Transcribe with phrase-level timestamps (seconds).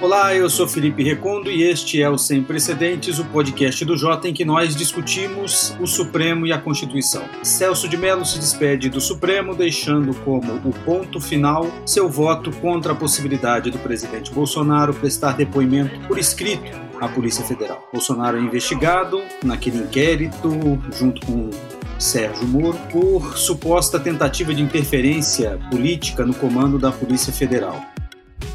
[0.00, 4.28] Olá, eu sou Felipe Recondo e este é o Sem Precedentes, o podcast do Jota
[4.28, 7.22] em que nós discutimos o Supremo e a Constituição.
[7.42, 12.92] Celso de Mello se despede do Supremo, deixando como o ponto final seu voto contra
[12.92, 16.70] a possibilidade do presidente Bolsonaro prestar depoimento por escrito
[17.00, 17.88] à Polícia Federal.
[17.92, 20.50] Bolsonaro é investigado naquele inquérito,
[20.92, 21.50] junto com
[22.04, 27.80] Sérgio Moro, por suposta tentativa de interferência política no comando da Polícia Federal.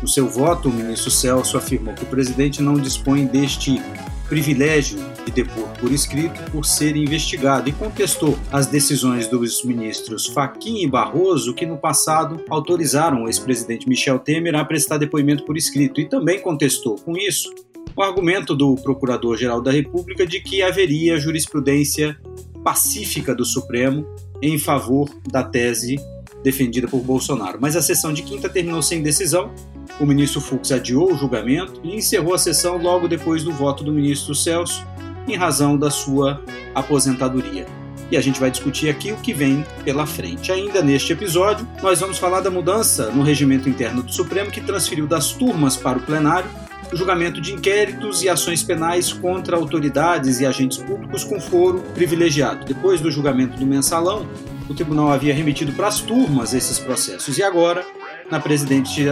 [0.02, 3.81] No seu voto, o ministro Celso afirmou que o presidente não dispõe deste
[4.30, 10.84] privilégio de depor por escrito por ser investigado e contestou as decisões dos ministros Fachin
[10.84, 15.99] e Barroso que no passado autorizaram o ex-presidente Michel Temer a prestar depoimento por escrito
[15.99, 17.49] e também contestou com isso
[17.95, 22.16] o argumento do Procurador-Geral da República de que haveria jurisprudência
[22.63, 24.05] pacífica do Supremo
[24.41, 25.98] em favor da tese
[26.44, 27.58] defendida por Bolsonaro.
[27.59, 29.52] Mas a sessão de quinta terminou sem decisão
[29.99, 33.91] o ministro Fux adiou o julgamento e encerrou a sessão logo depois do voto do
[33.91, 34.85] ministro Celso,
[35.27, 36.41] em razão da sua
[36.74, 37.65] aposentadoria.
[38.10, 40.52] E a gente vai discutir aqui o que vem pela frente.
[40.52, 45.05] Ainda neste episódio, nós vamos falar da mudança no regimento interno do Supremo que transferiu
[45.05, 46.49] das turmas para o plenário
[46.91, 52.65] o julgamento de inquéritos e ações penais contra autoridades e agentes públicos com foro privilegiado.
[52.65, 54.27] Depois do julgamento do mensalão,
[54.68, 57.85] o tribunal havia remetido para as turmas esses processos e agora
[58.29, 58.41] na,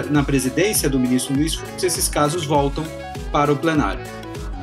[0.09, 2.83] na presidência do ministro Luiz Fux, esses casos voltam
[3.31, 4.03] para o plenário.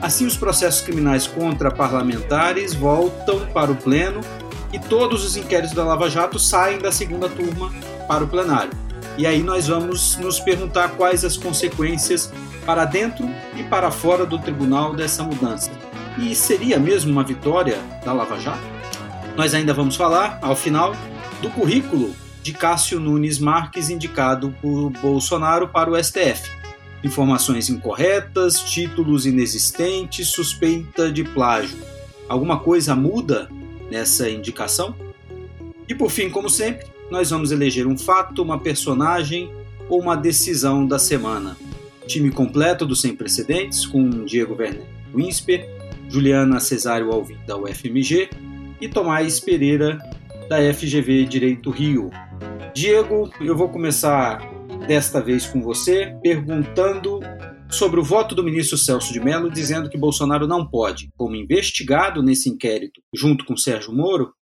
[0.01, 4.21] Assim, os processos criminais contra parlamentares voltam para o pleno
[4.73, 7.73] e todos os inquéritos da Lava Jato saem da segunda turma
[8.07, 8.84] para o plenário.
[9.17, 12.33] E aí nós vamos nos perguntar quais as consequências
[12.67, 15.71] para dentro e para fora do tribunal dessa mudança.
[16.19, 18.63] E seria mesmo uma vitória da Lava Jato?
[19.37, 20.95] Nós ainda vamos falar, ao final,
[21.41, 26.51] do currículo de Cássio Nunes Marques, indicado por Bolsonaro para o STF.
[27.03, 31.79] Informações incorretas, títulos inexistentes, suspeita de plágio.
[32.29, 33.49] Alguma coisa muda
[33.91, 34.95] nessa indicação?
[35.89, 39.51] E por fim, como sempre, nós vamos eleger um fato, uma personagem
[39.89, 41.57] ou uma decisão da semana.
[42.07, 45.69] Time completo do Sem Precedentes, com Diego Werner Winsper,
[46.09, 48.29] Juliana Cesário Alvim da UFMG
[48.81, 49.99] e Tomás Pereira
[50.49, 52.11] da FGV Direito Rio.
[52.75, 54.39] Diego, eu vou começar
[54.87, 57.21] desta vez com você, perguntando
[57.71, 62.23] sobre o voto do ministro Celso de Mello, dizendo que Bolsonaro não pode, como investigado
[62.23, 64.33] nesse inquérito junto com Sérgio Moro,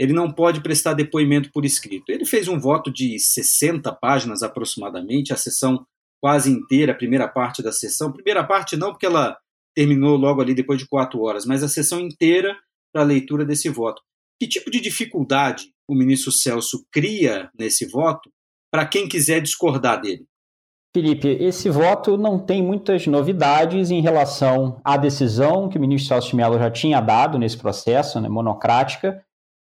[0.00, 2.08] ele não pode prestar depoimento por escrito.
[2.08, 5.84] Ele fez um voto de 60 páginas aproximadamente, a sessão
[6.22, 8.10] quase inteira, a primeira parte da sessão.
[8.10, 9.36] Primeira parte não, porque ela
[9.76, 12.56] terminou logo ali depois de quatro horas, mas a sessão inteira
[12.90, 14.00] para a leitura desse voto.
[14.40, 18.30] Que tipo de dificuldade o ministro Celso cria nesse voto
[18.72, 20.24] para quem quiser discordar dele?
[20.96, 26.30] Felipe, esse voto não tem muitas novidades em relação à decisão que o ministro Celso
[26.30, 29.22] de Mello já tinha dado nesse processo, né, monocrática,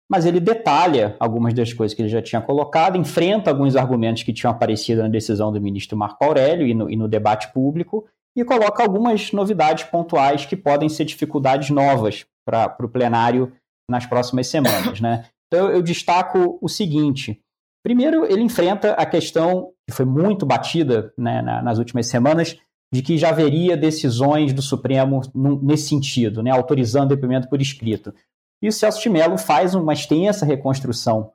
[0.10, 4.34] mas ele detalha algumas das coisas que ele já tinha colocado, enfrenta alguns argumentos que
[4.34, 8.46] tinham aparecido na decisão do ministro Marco Aurélio e no, e no debate público, e
[8.46, 13.52] coloca algumas novidades pontuais que podem ser dificuldades novas para o plenário
[13.90, 15.02] nas próximas semanas.
[15.02, 15.26] Né?
[15.48, 17.42] Então, eu destaco o seguinte:
[17.84, 22.58] primeiro, ele enfrenta a questão que foi muito batida né, nas últimas semanas
[22.94, 25.22] de que já haveria decisões do Supremo
[25.62, 28.14] nesse sentido, né, autorizando depoimento por escrito.
[28.62, 31.32] E o Celso de Mello faz uma extensa reconstrução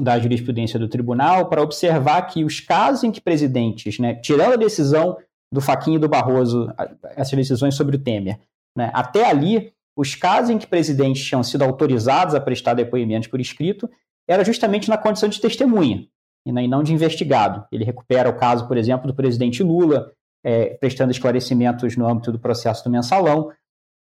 [0.00, 4.56] da jurisprudência do tribunal para observar que os casos em que presidentes, né, tirando a
[4.56, 5.16] decisão
[5.52, 6.72] do Faquinho e do Barroso,
[7.16, 8.38] essas decisões sobre o Temer,
[8.76, 13.40] né, até ali, os casos em que presidentes tinham sido autorizados a prestar depoimentos por
[13.40, 13.88] escrito
[14.28, 16.06] era justamente na condição de testemunha
[16.44, 17.66] e não de investigado.
[17.72, 20.12] Ele recupera o caso, por exemplo, do presidente Lula,
[20.44, 23.50] é, prestando esclarecimentos no âmbito do processo do mensalão,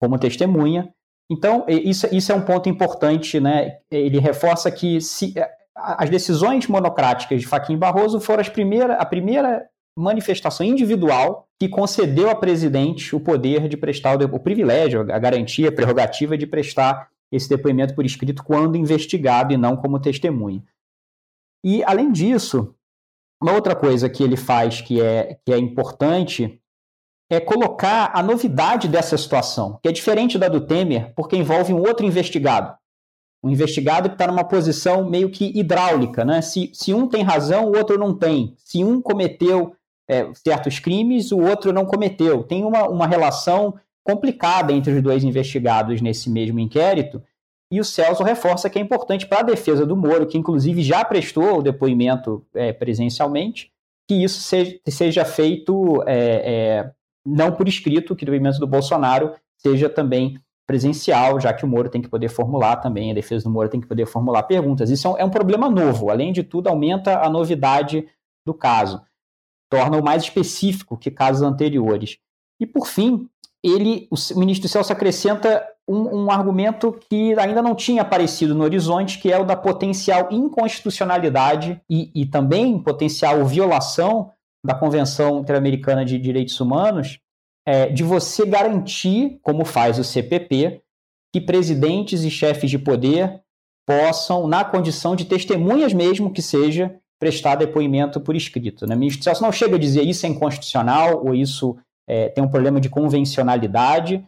[0.01, 0.93] como testemunha.
[1.31, 3.79] Então, isso, isso é um ponto importante, né?
[3.91, 5.35] Ele reforça que se,
[5.75, 9.67] as decisões monocráticas de Faquim Barroso foram primeira, a primeira
[9.97, 15.69] manifestação individual que concedeu a presidente o poder de prestar o, o privilégio, a garantia,
[15.69, 20.63] a prerrogativa de prestar esse depoimento por escrito quando investigado e não como testemunha.
[21.65, 22.75] E, além disso,
[23.43, 26.62] uma outra coisa que ele faz que é, que é importante
[27.33, 31.81] é colocar a novidade dessa situação, que é diferente da do Temer, porque envolve um
[31.81, 32.77] outro investigado.
[33.43, 36.43] Um investigado que está numa posição meio que hidráulica, né?
[36.43, 38.55] Se, se um tem razão, o outro não tem.
[38.59, 39.75] Se um cometeu
[40.07, 42.45] é, certos crimes, o outro não cometeu.
[42.45, 43.75] Tem uma, uma relação
[44.05, 47.23] complicada entre os dois investigados nesse mesmo inquérito,
[47.71, 51.03] E o Celso reforça que é importante para a defesa do Moro, que inclusive já
[51.03, 53.73] prestou o depoimento é, presencialmente,
[54.07, 56.93] que isso seja, seja feito é, é,
[57.25, 61.89] não por escrito, que o depoimento do Bolsonaro seja também presencial, já que o Moro
[61.89, 64.91] tem que poder formular também, a defesa do Moro tem que poder formular perguntas.
[64.91, 68.09] Isso é um, é um problema novo, além de tudo, aumenta a novidade
[68.47, 69.03] do caso,
[69.71, 72.19] torna-o mais específico que casos anteriores.
[72.61, 73.29] E, por fim,
[73.63, 79.19] ele, o ministro Celso acrescenta um, um, argumento que ainda não tinha aparecido no horizonte,
[79.19, 84.31] que é o da potencial inconstitucionalidade e, e também potencial violação
[84.65, 87.19] da Convenção Interamericana de Direitos Humanos,
[87.67, 90.83] é, de você garantir, como faz o CPP,
[91.33, 93.41] que presidentes e chefes de poder
[93.87, 98.87] possam, na condição de testemunhas mesmo que seja, prestar depoimento por escrito.
[98.87, 98.95] Né?
[98.97, 101.77] Ministro não chega a dizer isso é inconstitucional ou isso
[102.09, 104.25] é, tem um problema de convencionalidade,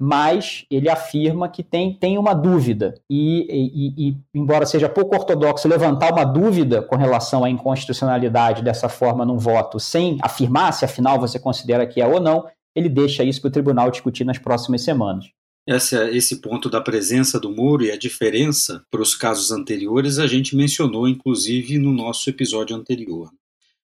[0.00, 2.94] mas ele afirma que tem, tem uma dúvida.
[3.08, 8.88] E, e, e, embora seja pouco ortodoxo levantar uma dúvida com relação à inconstitucionalidade dessa
[8.88, 13.22] forma num voto, sem afirmar se afinal você considera que é ou não, ele deixa
[13.22, 15.26] isso para o tribunal discutir nas próximas semanas.
[15.66, 20.26] Essa, esse ponto da presença do Moro e a diferença para os casos anteriores a
[20.26, 23.30] gente mencionou, inclusive, no nosso episódio anterior.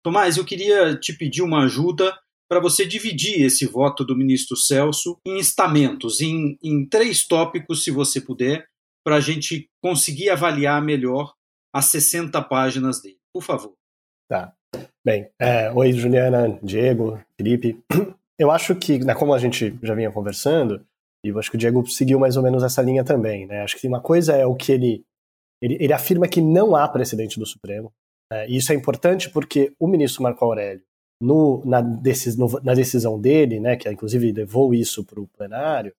[0.02, 2.18] Tomás, eu queria te pedir uma ajuda
[2.50, 7.92] para você dividir esse voto do ministro Celso em estamentos, em, em três tópicos, se
[7.92, 8.66] você puder,
[9.06, 11.34] para a gente conseguir avaliar melhor
[11.74, 13.20] as 60 páginas dele.
[13.32, 13.74] Por favor.
[14.28, 14.54] Tá.
[15.06, 17.80] Bem, é, oi Juliana, Diego, Felipe.
[18.38, 20.82] Eu acho que, né, como a gente já vinha conversando,
[21.26, 23.64] e eu acho que o Diego seguiu mais ou menos essa linha também, né?
[23.64, 25.04] Acho que uma coisa é o que ele
[25.62, 27.92] ele, ele afirma que não há precedente do Supremo.
[28.32, 30.82] É, e isso é importante porque o ministro Marco Aurélio
[31.22, 35.94] no, na, decis, no, na, decisão dele, né, que inclusive levou isso para o plenário,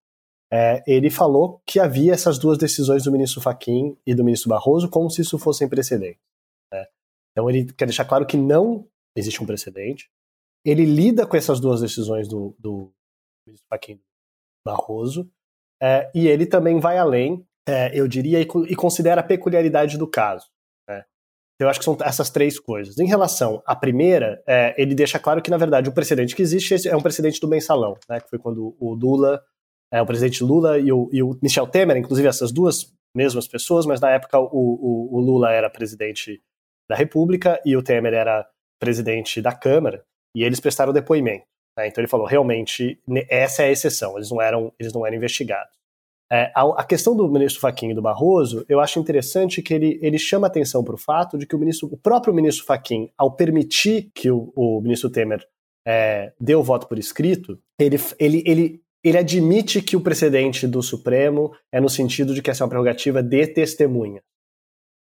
[0.51, 4.89] é, ele falou que havia essas duas decisões do ministro Faquim e do ministro Barroso
[4.89, 6.21] como se isso fossem precedentes.
[6.73, 6.85] Né?
[7.31, 8.85] Então ele quer deixar claro que não
[9.15, 10.09] existe um precedente.
[10.65, 12.91] Ele lida com essas duas decisões do, do
[13.47, 14.01] ministro Faquim e
[14.65, 15.29] Barroso,
[15.81, 20.07] é, e ele também vai além, é, eu diria, e, e considera a peculiaridade do
[20.07, 20.50] caso.
[21.61, 22.97] Eu acho que são essas três coisas.
[22.97, 26.87] Em relação à primeira, é, ele deixa claro que, na verdade, o precedente que existe
[26.87, 29.41] é um precedente do mensalão, né, que foi quando o Lula,
[29.91, 33.85] é, o presidente Lula e o, e o Michel Temer, inclusive essas duas mesmas pessoas,
[33.85, 36.41] mas na época o, o, o Lula era presidente
[36.89, 38.47] da República e o Temer era
[38.79, 40.03] presidente da Câmara,
[40.35, 41.45] e eles prestaram depoimento.
[41.77, 42.99] Né, então ele falou, realmente,
[43.29, 45.80] essa é a exceção, eles não eram, eles não eram investigados.
[46.31, 49.99] É, a, a, questão do ministro Fachin e do Barroso, eu acho interessante que ele,
[50.01, 53.35] ele chama atenção para o fato de que o, ministro, o próprio ministro Fachin, ao
[53.35, 55.45] permitir que o, o ministro Temer
[55.85, 60.81] é, dê o voto por escrito, ele, ele, ele, ele admite que o precedente do
[60.81, 64.23] Supremo é no sentido de que essa é uma prerrogativa de testemunha.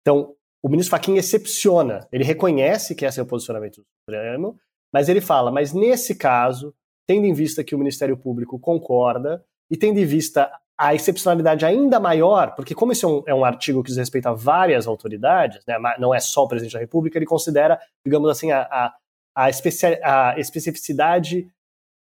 [0.02, 4.60] Então, o ministro Fachin excepciona, ele reconhece que esse é o posicionamento do Supremo,
[4.94, 6.75] mas ele fala, mas nesse caso,
[7.08, 9.42] tendo em vista que o Ministério Público concorda
[9.72, 13.46] e tendo em vista a excepcionalidade ainda maior, porque como esse é um, é um
[13.46, 17.18] artigo que diz respeito a várias autoridades, né, não é só o presidente da República,
[17.18, 18.94] ele considera, digamos assim, a, a,
[19.36, 21.48] a, especia, a especificidade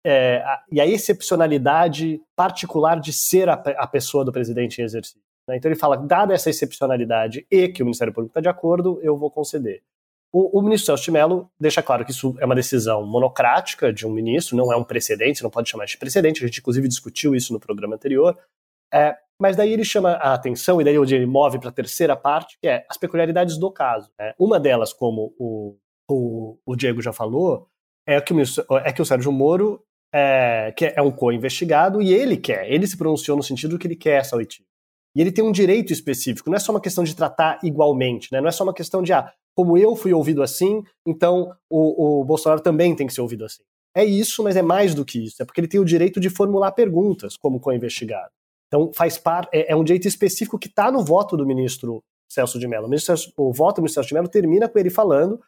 [0.06, 5.22] é, a, e a excepcionalidade particular de ser a, a pessoa do presidente em exercício.
[5.48, 5.58] Né?
[5.58, 9.18] Então ele fala, dada essa excepcionalidade e que o Ministério Público está de acordo, eu
[9.18, 9.82] vou conceder.
[10.32, 14.06] O, o, ministro Celso de Mello deixa claro que isso é uma decisão monocrática de
[14.06, 17.36] um ministro, não é um precedente, não pode chamar de precedente, a gente inclusive discutiu
[17.36, 18.38] isso no programa anterior,
[18.94, 22.16] é, mas daí ele chama a atenção, e daí onde ele move para a terceira
[22.16, 24.12] parte, que é as peculiaridades do caso.
[24.20, 24.34] Né?
[24.38, 25.76] Uma delas, como o,
[26.10, 27.68] o, o, Diego já falou,
[28.06, 32.14] é que o, ministro, é que o Sérgio Moro é, que é um co-investigado e
[32.14, 34.68] ele quer, ele se pronunciou no sentido que ele quer essa oitiva.
[35.16, 38.42] E ele tem um direito específico, não é só uma questão de tratar igualmente, né?
[38.42, 42.24] não é só uma questão de, ah, como eu fui ouvido assim, então o, o
[42.24, 43.62] Bolsonaro também tem que ser ouvido assim.
[43.94, 45.44] É isso, mas é mais do que isso.
[45.44, 48.32] É porque ele tem o direito de formular perguntas como co-investigado.
[48.68, 52.02] Então, faz parte, é, é, um direito específico que está no voto do ministro
[52.32, 52.86] Celso de Mello.
[52.86, 55.42] O, ministro, o voto do ministro Celso de Mello termina com ele falando,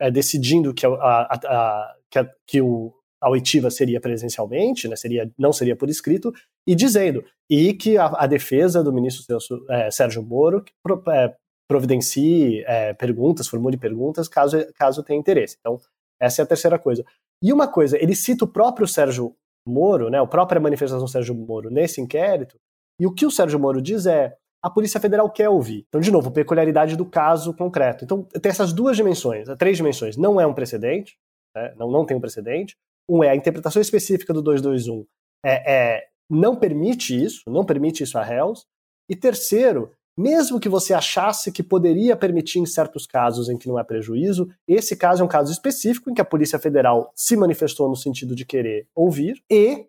[0.00, 5.28] é, decidindo que, a, a, a, que, que o, a oitiva seria presencialmente, né, seria,
[5.36, 6.32] não seria por escrito,
[6.64, 10.64] e dizendo, e que a, defesa do ministro Celso, é, Sérgio Moro
[11.08, 11.34] é,
[11.68, 15.56] providencie é, perguntas, formule perguntas, caso, caso tenha interesse.
[15.60, 15.78] Então,
[16.20, 17.04] essa é a terceira coisa.
[17.42, 21.34] E uma coisa, ele cita o próprio Sérgio Moro, né, a própria manifestação do Sérgio
[21.34, 22.58] Moro nesse inquérito,
[22.98, 25.84] e o que o Sérgio Moro diz é a Polícia Federal quer ouvir.
[25.88, 28.04] Então, de novo, peculiaridade do caso concreto.
[28.04, 30.16] Então, tem essas duas dimensões, três dimensões.
[30.16, 31.16] Não é um precedente,
[31.54, 32.76] né, não, não tem um precedente.
[33.08, 35.06] Um é a interpretação específica do 221
[35.44, 38.66] é, é, não permite isso, não permite isso a réus.
[39.08, 43.78] E terceiro, mesmo que você achasse que poderia permitir em certos casos em que não
[43.78, 47.88] é prejuízo, esse caso é um caso específico em que a Polícia Federal se manifestou
[47.88, 49.86] no sentido de querer ouvir e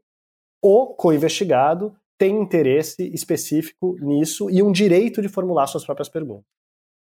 [0.61, 6.45] o co-investigado tem interesse específico nisso e um direito de formular suas próprias perguntas.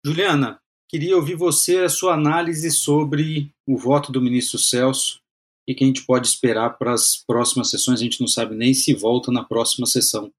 [0.04, 5.20] Juliana, queria ouvir você a sua análise sobre o voto do ministro Celso
[5.66, 7.98] e que a gente pode esperar para as próximas sessões.
[7.98, 10.30] A gente não sabe nem se volta na próxima sessão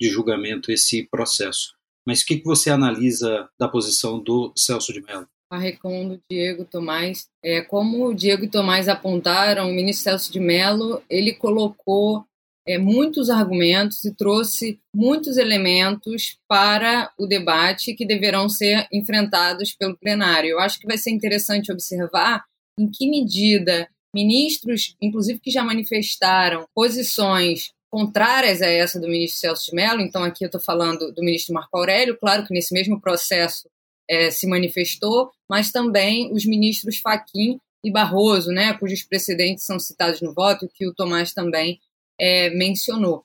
[0.00, 1.80] de julgamento esse processo.
[2.06, 5.26] Mas o que, que você analisa da posição do Celso de Mello?
[5.50, 7.26] A Recon do Diego Tomás.
[7.44, 12.24] É, como o Diego e Tomás apontaram, o ministro Celso de Mello ele colocou
[12.66, 19.96] é, muitos argumentos e trouxe muitos elementos para o debate que deverão ser enfrentados pelo
[19.96, 20.50] plenário.
[20.50, 22.44] Eu acho que vai ser interessante observar
[22.78, 29.66] em que medida ministros, inclusive que já manifestaram posições contrárias a essa do ministro Celso
[29.66, 32.98] de Mello, então aqui eu estou falando do ministro Marco Aurélio, claro que nesse mesmo
[32.98, 33.68] processo
[34.08, 40.22] é, se manifestou, mas também os ministros Faquim e Barroso, né, cujos precedentes são citados
[40.22, 41.78] no voto, que o Tomás também
[42.18, 43.24] é, mencionou.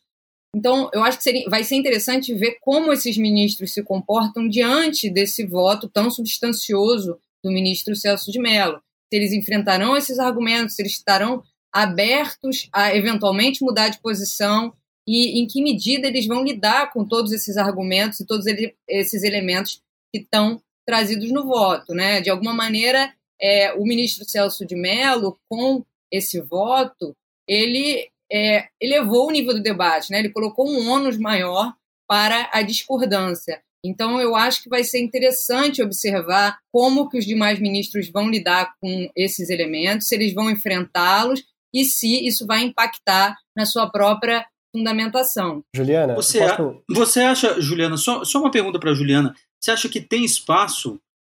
[0.54, 5.10] Então, eu acho que seria, vai ser interessante ver como esses ministros se comportam diante
[5.10, 8.82] desse voto tão substancioso do ministro Celso de Mello.
[9.10, 11.42] Se eles enfrentarão esses argumentos, se eles estarão
[11.78, 14.74] abertos a eventualmente mudar de posição
[15.08, 18.46] e em que medida eles vão lidar com todos esses argumentos e todos
[18.88, 19.82] esses elementos
[20.12, 21.94] que estão trazidos no voto.
[21.94, 22.20] Né?
[22.20, 27.16] De alguma maneira, é, o ministro Celso de Mello, com esse voto,
[27.48, 30.20] ele é, elevou o nível do debate, né?
[30.20, 31.74] ele colocou um ônus maior
[32.08, 33.62] para a discordância.
[33.86, 38.74] Então, eu acho que vai ser interessante observar como que os demais ministros vão lidar
[38.82, 44.46] com esses elementos, se eles vão enfrentá-los e se isso vai impactar na sua própria
[44.76, 45.64] fundamentação.
[45.76, 46.84] Juliana, você, posso...
[46.90, 51.00] você acha, Juliana, só, só uma pergunta para Juliana, você acha que tem espaço,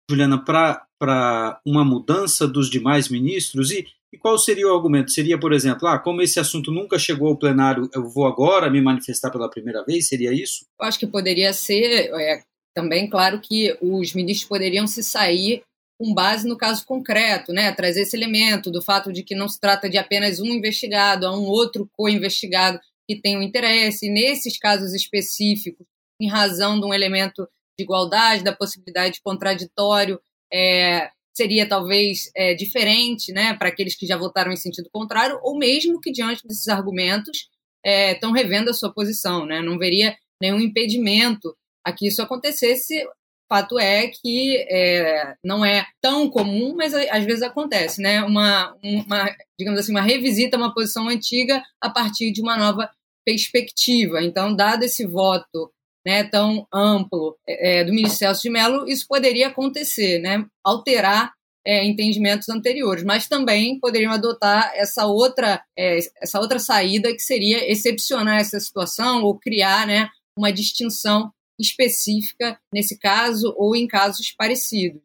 [0.10, 3.72] Juliana, para uma mudança dos demais ministros?
[3.72, 5.12] E e qual seria o argumento?
[5.12, 8.82] Seria, por exemplo, ah, como esse assunto nunca chegou ao plenário, eu vou agora me
[8.82, 10.08] manifestar pela primeira vez?
[10.08, 10.66] Seria isso?
[10.80, 12.42] Eu acho que poderia ser é,
[12.74, 15.62] também, claro, que os ministros poderiam se sair
[15.98, 17.72] com base no caso concreto, né?
[17.72, 21.36] Trazer esse elemento do fato de que não se trata de apenas um investigado, há
[21.36, 24.08] um outro co-investigado que tem um interesse.
[24.08, 25.86] E nesses casos específicos,
[26.22, 30.20] em razão de um elemento de igualdade, da possibilidade de contraditório,
[30.52, 35.58] é, seria talvez é, diferente né, para aqueles que já votaram em sentido contrário, ou
[35.58, 37.50] mesmo que diante desses argumentos
[37.86, 39.46] estão é, revendo a sua posição.
[39.46, 39.62] Né?
[39.62, 43.08] Não veria nenhum impedimento a que isso acontecesse.
[43.50, 48.22] Fato é que é, não é tão comum, mas às vezes acontece, né?
[48.24, 52.90] Uma, uma, digamos assim, uma revisita uma posição antiga a partir de uma nova
[53.26, 54.22] perspectiva.
[54.22, 55.72] Então, dado esse voto
[56.06, 61.34] né, tão amplo é, é, do ministro Celso de Mello, isso poderia acontecer, né, alterar
[61.66, 67.70] é, entendimentos anteriores, mas também poderiam adotar essa outra, é, essa outra saída que seria
[67.70, 75.02] excepcionar essa situação ou criar né, uma distinção específica nesse caso ou em casos parecidos.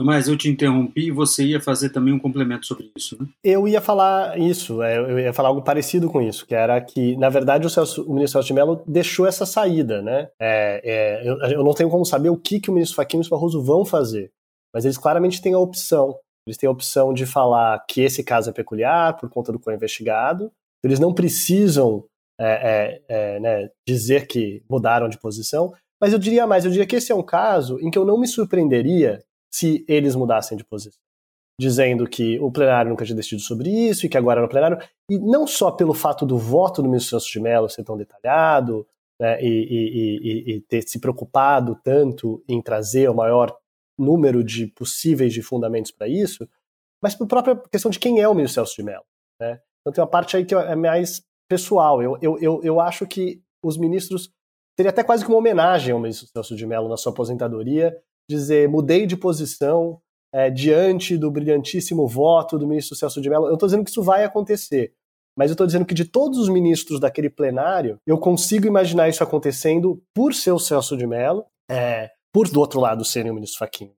[0.00, 3.28] Mas eu te interrompi e você ia fazer também um complemento sobre isso, né?
[3.42, 7.16] Eu ia falar isso, é, eu ia falar algo parecido com isso, que era que,
[7.16, 10.28] na verdade, o, Celso, o ministro Celso de Mello deixou essa saída, né?
[10.38, 13.26] É, é, eu, eu, não tenho como saber o que, que o ministro Fachin e
[13.26, 14.30] o Barroso vão fazer,
[14.72, 16.16] mas eles claramente têm a opção.
[16.46, 20.52] Eles têm a opção de falar que esse caso é peculiar por conta do co-investigado,
[20.82, 22.04] eles não precisam
[22.40, 26.86] é, é, é, né, dizer que mudaram de posição, mas eu diria mais, eu diria
[26.86, 30.64] que esse é um caso em que eu não me surpreenderia se eles mudassem de
[30.64, 31.00] posição.
[31.60, 34.78] Dizendo que o plenário nunca tinha decidido sobre isso e que agora no plenário.
[35.10, 38.86] E não só pelo fato do voto do ministro Celso de Mello ser tão detalhado
[39.20, 43.56] né, e, e, e, e, ter se preocupado tanto em trazer o maior
[43.98, 46.48] número de possíveis de fundamentos para isso,
[47.02, 49.04] mas pela própria questão de quem é o ministro Celso de Mello.
[49.40, 49.60] Né?
[49.80, 52.02] Então tem uma parte aí que é mais pessoal.
[52.02, 54.30] Eu, eu, eu, eu acho que os ministros.
[54.76, 57.96] Seria até quase que uma homenagem ao ministro Celso de Mello na sua aposentadoria
[58.28, 60.00] dizer mudei de posição
[60.32, 63.46] é, diante do brilhantíssimo voto do ministro Celso de Mello.
[63.46, 64.92] Eu estou dizendo que isso vai acontecer,
[65.36, 69.24] mas eu estou dizendo que de todos os ministros daquele plenário, eu consigo imaginar isso
[69.24, 73.58] acontecendo por ser o Celso de Mello, é, por do outro lado serem o ministro
[73.58, 73.90] Fachin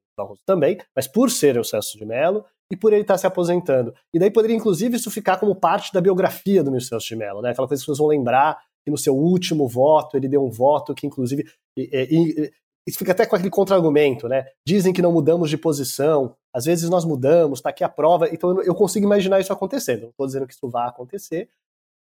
[0.47, 3.93] também, mas por ser o Celso de Mello e por ele estar se aposentando.
[4.15, 7.51] E daí poderia, inclusive, isso ficar como parte da biografia do Celso de Mello, né?
[7.51, 10.95] Aquela coisa que pessoas vão lembrar que no seu último voto ele deu um voto
[10.95, 11.45] que, inclusive,
[11.77, 14.47] isso fica até com aquele contra-argumento, né?
[14.67, 18.63] Dizem que não mudamos de posição, às vezes nós mudamos, está aqui a prova, então
[18.63, 20.03] eu consigo imaginar isso acontecendo.
[20.03, 21.49] Não estou dizendo que isso vai acontecer,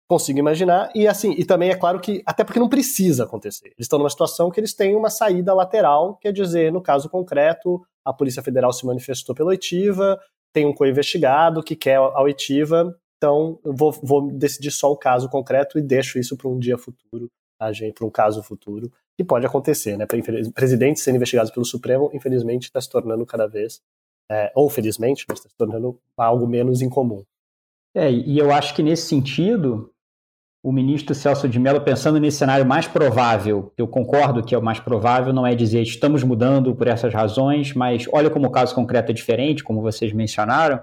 [0.08, 0.90] consigo imaginar.
[0.94, 3.66] E assim, e também é claro que, até porque não precisa acontecer.
[3.68, 7.82] Eles estão numa situação que eles têm uma saída lateral, quer dizer, no caso concreto,
[8.04, 10.20] a Polícia Federal se manifestou pela oitiva,
[10.56, 15.28] tem um co-investigado que quer a oitiva, então eu vou, vou decidir só o caso
[15.28, 19.98] concreto e deixo isso para um dia futuro, para um caso futuro, que pode acontecer,
[19.98, 20.06] né?
[20.54, 23.82] Presidentes sendo investigados pelo Supremo, infelizmente, está se tornando cada vez,
[24.30, 27.22] é, ou felizmente, está se tornando algo menos incomum.
[27.94, 29.92] É, e eu acho que nesse sentido,
[30.66, 34.62] o ministro Celso de Mello, pensando nesse cenário mais provável, eu concordo que é o
[34.62, 38.74] mais provável, não é dizer estamos mudando por essas razões, mas olha como o caso
[38.74, 40.80] concreto é diferente, como vocês mencionaram,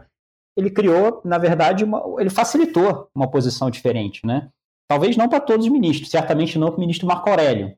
[0.55, 4.47] ele criou, na verdade, uma, ele facilitou uma posição diferente, né?
[4.89, 7.75] Talvez não para todos os ministros, certamente não para o ministro Marco Aurélio,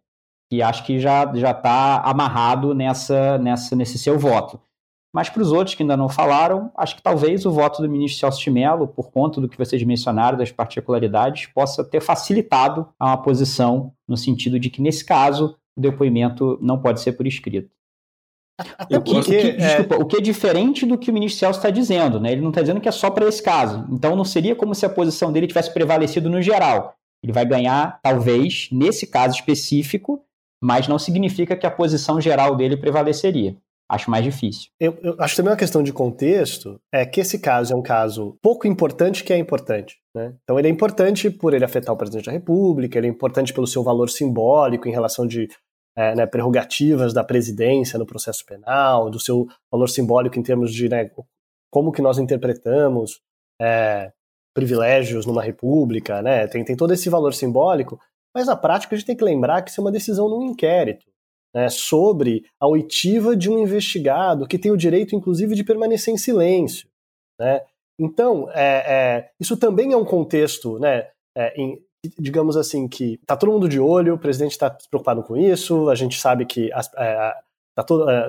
[0.47, 4.61] que acho que já já está amarrado nessa, nessa, nesse seu voto.
[5.15, 8.19] Mas para os outros que ainda não falaram, acho que talvez o voto do ministro
[8.19, 13.05] Celso de Mello, por conta do que vocês mencionaram das particularidades, possa ter facilitado a
[13.05, 17.69] uma posição no sentido de que, nesse caso, o depoimento não pode ser por escrito.
[18.59, 19.51] o, que, porque, o, que, é...
[19.53, 22.33] desculpa, o que é diferente do que o ministro Celso está dizendo, né?
[22.33, 23.87] Ele não está dizendo que é só para esse caso.
[23.89, 26.93] Então não seria como se a posição dele tivesse prevalecido no geral.
[27.23, 30.21] Ele vai ganhar, talvez, nesse caso específico,
[30.61, 33.55] mas não significa que a posição geral dele prevaleceria
[33.89, 34.69] acho mais difícil.
[34.79, 38.37] Eu, eu, acho também uma questão de contexto é que esse caso é um caso
[38.41, 39.97] pouco importante que é importante.
[40.13, 40.33] Né?
[40.43, 43.67] Então ele é importante por ele afetar o presidente da República, ele é importante pelo
[43.67, 45.47] seu valor simbólico em relação de
[45.97, 50.89] é, né, prerrogativas da presidência no processo penal, do seu valor simbólico em termos de
[50.89, 51.09] né,
[51.71, 53.21] como que nós interpretamos
[53.61, 54.11] é,
[54.53, 56.47] privilégios numa república, né?
[56.47, 57.99] tem, tem todo esse valor simbólico,
[58.33, 61.05] mas na prática a gente tem que lembrar que isso é uma decisão num inquérito
[61.55, 66.17] né, sobre a oitiva de um investigado que tem o direito, inclusive, de permanecer em
[66.17, 66.89] silêncio.
[67.39, 67.61] Né?
[67.97, 71.81] Então, é, é, isso também é um contexto, né, é, em,
[72.19, 75.95] digamos assim, que está todo mundo de olho, o presidente está preocupado com isso, a
[75.95, 77.33] gente sabe que as, é,
[77.73, 78.27] tá todo, é,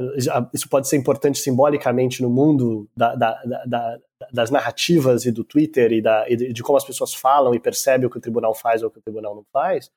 [0.55, 3.99] isso pode ser importante simbolicamente no mundo da, da, da,
[4.33, 8.11] das narrativas e do Twitter e, e de como as pessoas falam e percebem o
[8.11, 9.91] que o tribunal faz ou o que o tribunal não faz,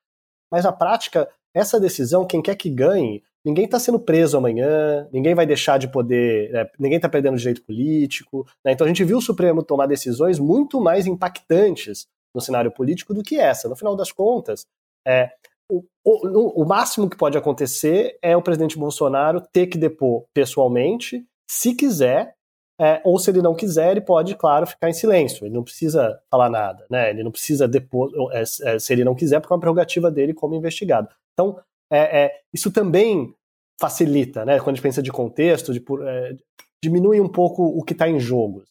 [0.51, 5.34] mas na prática essa decisão, quem quer que ganhe, ninguém está sendo preso amanhã, ninguém
[5.34, 8.45] vai deixar de poder, né, ninguém está perdendo direito político.
[8.63, 8.71] Né?
[8.73, 13.23] Então a gente viu o Supremo tomar decisões muito mais impactantes no cenário político do
[13.23, 13.69] que essa.
[13.69, 14.65] No final das contas,
[15.08, 15.32] é,
[15.69, 21.23] o, o, o máximo que pode acontecer é o presidente Bolsonaro ter que depor pessoalmente,
[21.49, 22.36] se quiser,
[22.82, 25.45] é, ou se ele não quiser, ele pode, claro, ficar em silêncio.
[25.45, 27.10] Ele não precisa falar nada, né?
[27.10, 30.34] Ele não precisa depor, é, é, se ele não quiser, porque é uma prerrogativa dele
[30.34, 31.10] como investigado.
[31.34, 31.60] Então,
[31.91, 33.34] é, é, isso também
[33.80, 34.58] facilita, né?
[34.60, 36.36] Quando a gente pensa de contexto, de, é,
[36.84, 38.63] diminui um pouco o que está em jogo.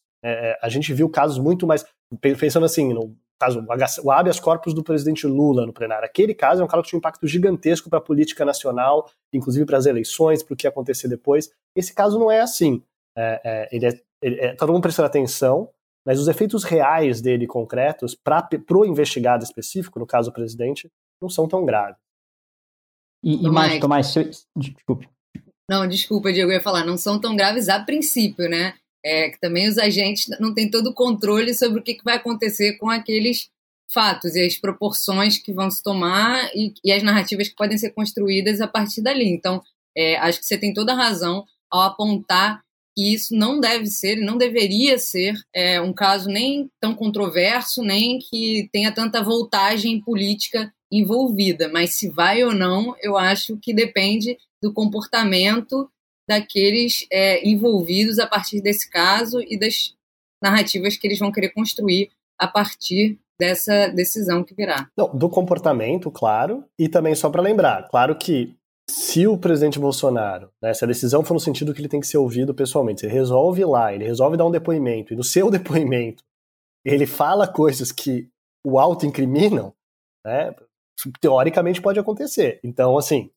[0.63, 1.87] a gente viu casos muito mais,
[2.21, 3.65] pensando assim, no caso,
[4.03, 6.05] o habeas corpus do presidente Lula no plenário.
[6.05, 9.65] Aquele caso é um caso que tinha um impacto gigantesco para a política nacional, inclusive
[9.65, 11.51] para as eleições, para o que ia acontecer depois.
[11.77, 12.83] Esse caso não é assim
[13.19, 15.69] é, é, ele é, ele é, todo mundo prestando atenção,
[16.07, 20.89] mas os efeitos reais dele concretos para o investigado específico, no caso o presidente,
[21.21, 21.99] não são tão graves.
[23.23, 24.31] E, e mais, Tomás, se...
[24.57, 25.09] desculpe.
[25.69, 28.75] Não, desculpa, Diego, eu ia falar, não são tão graves a princípio, né?
[29.05, 32.17] É que também os agentes não têm todo o controle sobre o que, que vai
[32.17, 33.49] acontecer com aqueles
[33.91, 37.91] fatos e as proporções que vão se tomar e, e as narrativas que podem ser
[37.91, 39.29] construídas a partir dali.
[39.29, 39.63] Então,
[39.97, 42.63] é, acho que você tem toda a razão ao apontar
[42.99, 48.19] que isso não deve ser, não deveria ser é, um caso nem tão controverso, nem
[48.19, 51.69] que tenha tanta voltagem política envolvida.
[51.69, 55.89] Mas se vai ou não, eu acho que depende do comportamento
[56.29, 59.95] daqueles é, envolvidos a partir desse caso e das
[60.43, 64.89] narrativas que eles vão querer construir a partir dessa decisão que virá.
[64.97, 68.58] Não, do comportamento, claro, e também só para lembrar, claro que
[68.91, 72.07] se o presidente Bolsonaro, né, se a decisão for no sentido que ele tem que
[72.07, 75.51] ser ouvido pessoalmente, ele resolve ir lá, ele resolve dar um depoimento, e no seu
[75.53, 76.25] depoimento
[76.85, 78.31] ele fala coisas que
[78.65, 79.75] o auto-incriminam,
[80.25, 80.55] né,
[81.21, 82.61] teoricamente pode acontecer.
[82.65, 83.31] Então, assim,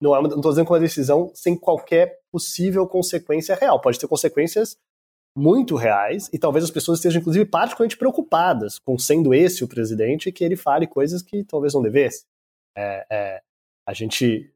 [0.00, 3.80] não estou dizendo que é uma decisão sem qualquer possível consequência real.
[3.80, 4.76] Pode ter consequências
[5.36, 10.30] muito reais e talvez as pessoas estejam, inclusive, particularmente preocupadas com sendo esse o presidente
[10.30, 12.24] que ele fale coisas que talvez não devesse.
[12.76, 13.42] É, é,
[13.86, 14.53] a gente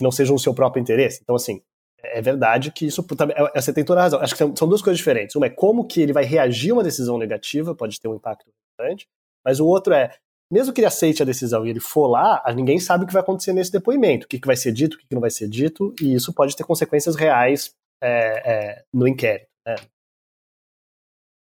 [0.00, 1.20] não sejam o seu próprio interesse.
[1.22, 1.60] Então, assim,
[2.02, 3.36] é verdade que isso também.
[3.36, 4.20] É, você tem toda a razão.
[4.20, 5.34] Acho que são duas coisas diferentes.
[5.34, 8.48] Uma é como que ele vai reagir a uma decisão negativa, pode ter um impacto
[8.48, 9.08] importante,
[9.44, 10.12] mas o outro é,
[10.50, 13.22] mesmo que ele aceite a decisão e ele for lá, ninguém sabe o que vai
[13.22, 16.14] acontecer nesse depoimento, o que, vai ser dito, o que, não vai ser dito, e
[16.14, 19.48] isso pode ter consequências reais é, é, no inquérito.
[19.66, 19.76] Né?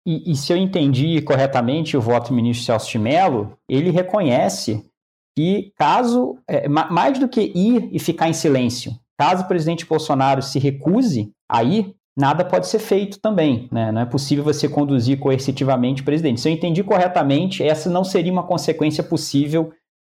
[0.05, 4.88] E, e, se eu entendi corretamente o voto do ministro Celso de Mello, ele reconhece
[5.37, 10.40] que caso, é, mais do que ir e ficar em silêncio, caso o presidente Bolsonaro
[10.40, 13.68] se recuse a ir, nada pode ser feito também.
[13.70, 13.92] Né?
[13.92, 16.40] Não é possível você conduzir coercitivamente o presidente.
[16.40, 19.72] Se eu entendi corretamente, essa não seria uma consequência possível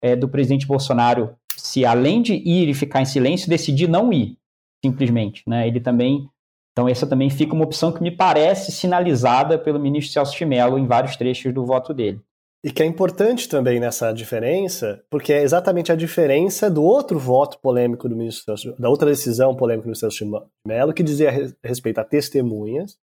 [0.03, 4.37] é, do presidente Bolsonaro se, além de ir e ficar em silêncio, decidir não ir,
[4.85, 5.43] simplesmente.
[5.47, 5.67] Né?
[5.67, 6.29] Ele também
[6.77, 10.87] então, essa também fica uma opção que me parece sinalizada pelo ministro Celso Mello em
[10.87, 12.21] vários trechos do voto dele.
[12.67, 17.61] E que é importante também nessa diferença, porque é exatamente a diferença do outro voto
[17.61, 20.33] polêmico do ministro da outra decisão polêmica do Celso de
[20.67, 22.99] Mello, que dizia a respeito a testemunhas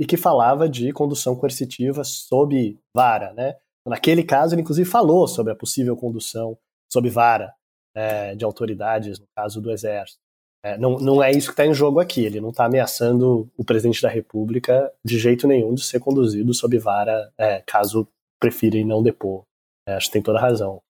[0.00, 3.54] e que falava de condução coercitiva sob vara, né?
[3.86, 6.58] Naquele caso, ele inclusive falou sobre a possível condução
[6.92, 7.54] sob vara
[7.94, 10.18] é, de autoridades, no caso do Exército.
[10.60, 12.24] É, não, não é isso que está em jogo aqui.
[12.24, 16.76] Ele não está ameaçando o presidente da República de jeito nenhum de ser conduzido sob
[16.78, 18.08] vara, é, caso
[18.38, 19.44] prefira e não depor.
[19.86, 20.80] Acho que tem toda razão.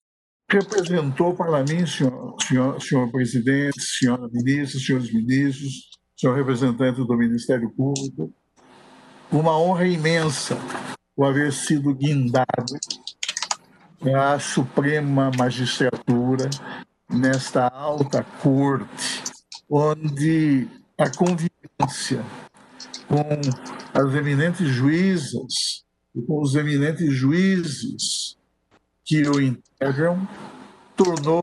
[0.50, 7.70] Representou para mim, senhor, senhor, senhor presidente, senhora ministra, senhores ministros, senhor representante do Ministério
[7.70, 8.32] Público,
[9.30, 10.56] uma honra imensa
[11.14, 12.74] o haver sido guindado
[14.16, 16.48] à Suprema Magistratura
[17.10, 19.22] nesta alta corte
[19.68, 22.24] onde a convivência
[23.08, 23.20] com
[23.92, 28.36] as eminentes juízas e com os eminentes juízes
[29.04, 30.26] que o integram
[30.96, 31.42] tornou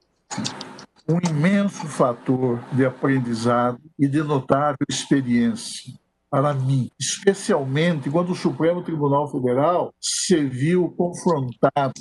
[1.08, 5.94] um imenso fator de aprendizado e de notável experiência
[6.30, 11.94] para mim, especialmente quando o Supremo Tribunal Federal se viu confrontado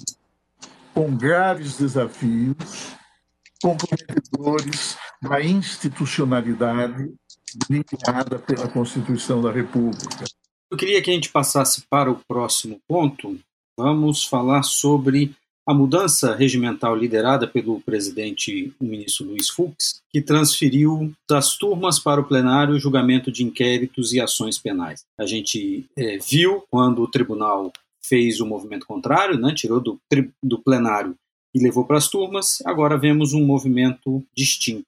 [0.92, 2.96] com graves desafios
[3.62, 7.14] comprometedores da institucionalidade
[7.68, 10.24] delineada pela Constituição da República.
[10.70, 13.38] Eu queria que a gente passasse para o próximo ponto.
[13.79, 15.35] Vamos falar sobre
[15.66, 22.20] a mudança regimental liderada pelo presidente, o ministro Luiz Fux, que transferiu das turmas para
[22.20, 25.05] o plenário o julgamento de inquéritos e ações penais.
[25.18, 27.72] A gente é, viu quando o tribunal
[28.05, 29.98] fez o movimento contrário, né, tirou do,
[30.42, 31.14] do plenário
[31.55, 34.87] e levou para as turmas, agora vemos um movimento distinto.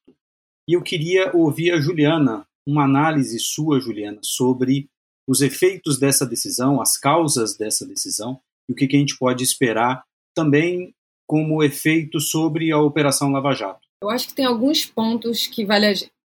[0.69, 4.89] E eu queria ouvir a Juliana, uma análise sua, Juliana, sobre
[5.27, 10.05] os efeitos dessa decisão, as causas dessa decisão e o que, a gente pode esperar
[10.35, 10.95] também
[11.27, 13.81] como efeito sobre a Operação Lava Jato.
[14.03, 15.87] Eu acho que tem alguns pontos que vale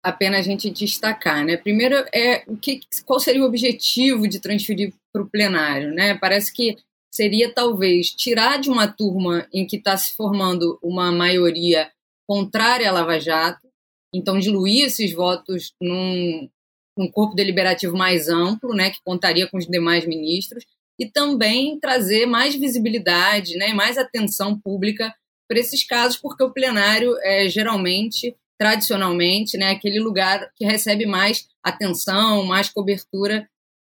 [0.04, 1.44] a pena a gente destacar.
[1.44, 1.58] Né?
[1.58, 5.92] Primeiro, é o que, qual seria o objetivo de transferir para o plenário?
[5.94, 6.18] Né?
[6.18, 6.78] Parece que
[7.14, 11.92] seria talvez tirar de uma turma em que está se formando uma maioria
[12.28, 13.68] contrária à Lava Jato,
[14.14, 16.48] então diluir esses votos num,
[16.98, 20.66] num corpo deliberativo mais amplo, né, que contaria com os demais ministros,
[21.00, 25.14] e também trazer mais visibilidade, né, mais atenção pública
[25.48, 31.48] para esses casos, porque o plenário é geralmente, tradicionalmente, né, aquele lugar que recebe mais
[31.64, 33.48] atenção, mais cobertura,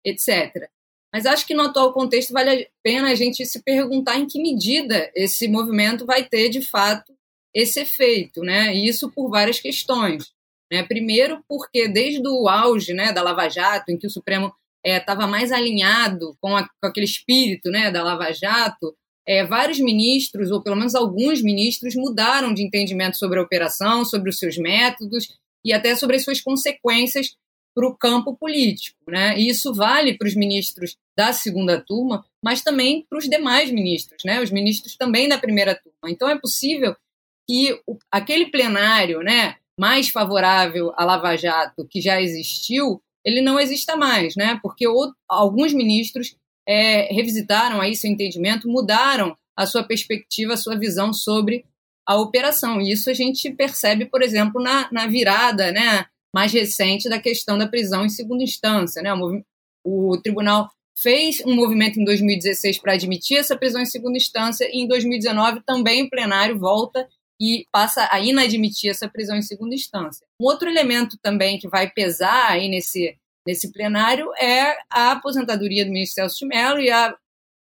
[0.05, 0.69] etc.
[1.13, 4.43] Mas acho que no atual contexto vale a pena a gente se perguntar em que
[4.43, 7.13] medida esse movimento vai ter, de fato,
[7.55, 8.75] esse efeito, né?
[8.75, 10.34] E isso por várias questões.
[10.75, 10.83] Né?
[10.83, 14.53] Primeiro, porque desde o auge né, da Lava Jato, em que o Supremo
[14.85, 18.93] estava é, mais alinhado com, a, com, aquele espírito né, da Lava Jato,
[19.25, 24.31] é, vários ministros, ou pelo menos alguns ministros, mudaram de entendimento sobre a operação, sobre
[24.31, 25.29] os seus métodos
[25.65, 27.37] e até sobre as suas consequências
[27.73, 28.99] para o campo político.
[29.09, 29.39] Né?
[29.39, 34.25] E isso vale para os ministros da segunda turma, mas também para os demais ministros,
[34.25, 34.43] né?
[34.43, 36.11] os ministros também da primeira turma.
[36.11, 36.97] Então é possível
[37.49, 43.59] que o, aquele plenário né, mais favorável à Lava Jato que já existiu, ele não
[43.59, 44.59] exista mais, né?
[44.63, 50.79] porque o, alguns ministros é, revisitaram aí seu entendimento, mudaram a sua perspectiva, a sua
[50.79, 51.65] visão sobre
[52.07, 52.81] a operação.
[52.81, 57.57] E isso a gente percebe, por exemplo, na, na virada né, mais recente da questão
[57.57, 59.01] da prisão em segunda instância.
[59.03, 59.13] Né?
[59.15, 64.69] O, o tribunal fez um movimento em 2016 para admitir essa prisão em segunda instância
[64.73, 67.09] e em 2019 também o plenário volta
[67.41, 70.27] e passa a inadmitir essa prisão em segunda instância.
[70.41, 73.17] Um outro elemento também que vai pesar aí nesse,
[73.47, 77.17] nesse plenário é a aposentadoria do ministro Celso de Mello e a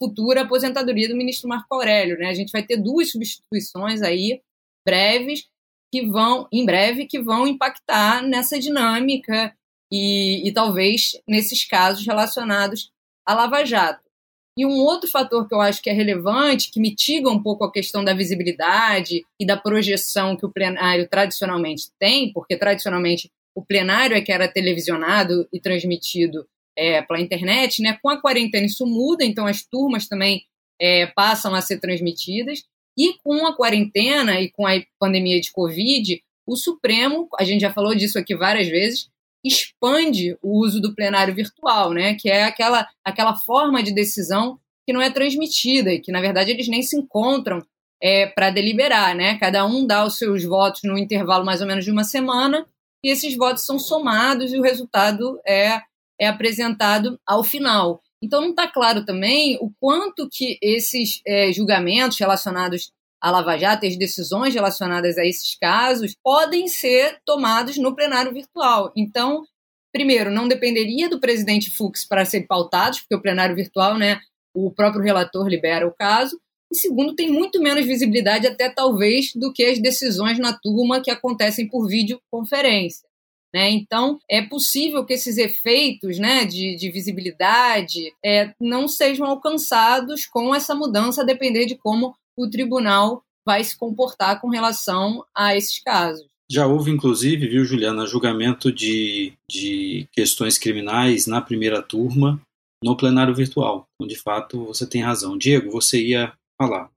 [0.02, 2.18] futura aposentadoria do ministro Marco Aurélio.
[2.18, 2.28] Né?
[2.28, 4.40] A gente vai ter duas substituições aí
[4.86, 5.44] breves
[5.92, 9.54] que vão, em breve, que vão impactar nessa dinâmica
[9.92, 12.90] e, e talvez nesses casos relacionados
[13.26, 14.09] à Lava Jato.
[14.60, 17.72] E um outro fator que eu acho que é relevante, que mitiga um pouco a
[17.72, 24.14] questão da visibilidade e da projeção que o plenário tradicionalmente tem, porque tradicionalmente o plenário
[24.14, 26.46] é que era televisionado e transmitido
[26.76, 27.98] é, pela internet, né?
[28.02, 30.42] Com a quarentena isso muda, então as turmas também
[30.78, 32.62] é, passam a ser transmitidas.
[32.98, 37.72] E com a quarentena e com a pandemia de Covid, o Supremo, a gente já
[37.72, 39.08] falou disso aqui várias vezes,
[39.44, 42.14] expande o uso do plenário virtual, né?
[42.14, 46.50] Que é aquela, aquela forma de decisão que não é transmitida e que, na verdade,
[46.50, 47.64] eles nem se encontram
[48.02, 49.38] é, para deliberar, né?
[49.38, 52.66] Cada um dá os seus votos no intervalo mais ou menos de uma semana
[53.04, 55.80] e esses votos são somados e o resultado é,
[56.20, 58.02] é apresentado ao final.
[58.22, 63.86] Então não está claro também o quanto que esses é, julgamentos relacionados à Lava Jato,
[63.86, 68.92] as decisões relacionadas a esses casos, podem ser tomados no plenário virtual.
[68.96, 69.44] Então,
[69.92, 74.20] primeiro, não dependeria do presidente Fux para ser pautados, porque o plenário virtual, né,
[74.54, 76.40] o próprio relator libera o caso.
[76.72, 81.10] E segundo, tem muito menos visibilidade, até talvez, do que as decisões na turma que
[81.10, 83.10] acontecem por videoconferência.
[83.52, 83.70] Né?
[83.70, 90.54] Então, é possível que esses efeitos né, de, de visibilidade é, não sejam alcançados com
[90.54, 95.82] essa mudança, a depender de como o tribunal vai se comportar com relação a esses
[95.82, 96.26] casos.
[96.50, 102.40] Já houve, inclusive, viu, Juliana, julgamento de, de questões criminais na primeira turma
[102.82, 103.86] no plenário virtual.
[103.94, 105.38] Então, de fato, você tem razão.
[105.38, 106.90] Diego, você ia falar.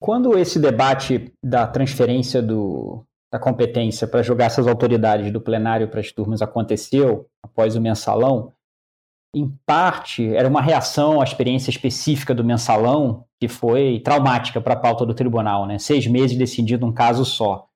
[0.00, 6.00] Quando esse debate da transferência do, da competência para jogar essas autoridades do plenário para
[6.00, 8.52] as turmas aconteceu, após o mensalão,
[9.36, 14.78] em parte era uma reação à experiência específica do mensalão, que foi traumática para a
[14.78, 15.78] pauta do tribunal, né?
[15.78, 17.66] seis meses decidido um caso só.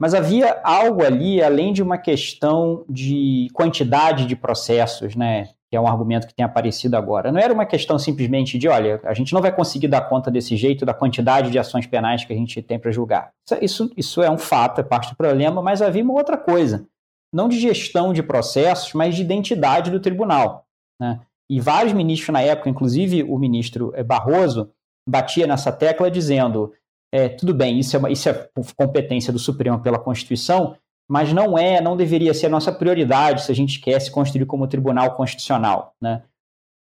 [0.00, 5.50] Mas havia algo ali, além de uma questão de quantidade de processos, né?
[5.70, 7.30] que é um argumento que tem aparecido agora.
[7.30, 10.56] Não era uma questão simplesmente de, olha, a gente não vai conseguir dar conta desse
[10.56, 13.30] jeito da quantidade de ações penais que a gente tem para julgar.
[13.62, 16.84] Isso, isso é um fato, é parte do problema, mas havia uma outra coisa.
[17.32, 20.66] Não de gestão de processos, mas de identidade do tribunal.
[21.00, 21.20] Né?
[21.48, 24.70] E vários ministros na época, inclusive o ministro eh, Barroso,
[25.08, 26.72] batia nessa tecla dizendo:
[27.12, 30.76] é, tudo bem, isso é, uma, isso é competência do Supremo pela Constituição,
[31.08, 34.46] mas não é, não deveria ser a nossa prioridade se a gente quer se construir
[34.46, 36.22] como tribunal constitucional, né?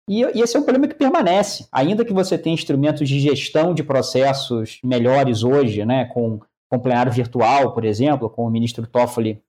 [0.07, 3.75] E, e, esse é um problema que permanece, ainda que você tenha instrumentos de gestão
[3.75, 9.39] de processos melhores hoje, né, com, com plenário virtual, por exemplo, como o ministro Toffoli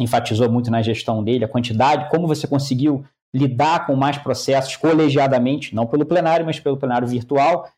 [0.00, 5.74] enfatizou muito na gestão dele, a quantidade, como você conseguiu lidar com mais processos colegiadamente,
[5.74, 7.68] não pelo plenário, mas pelo plenário virtual,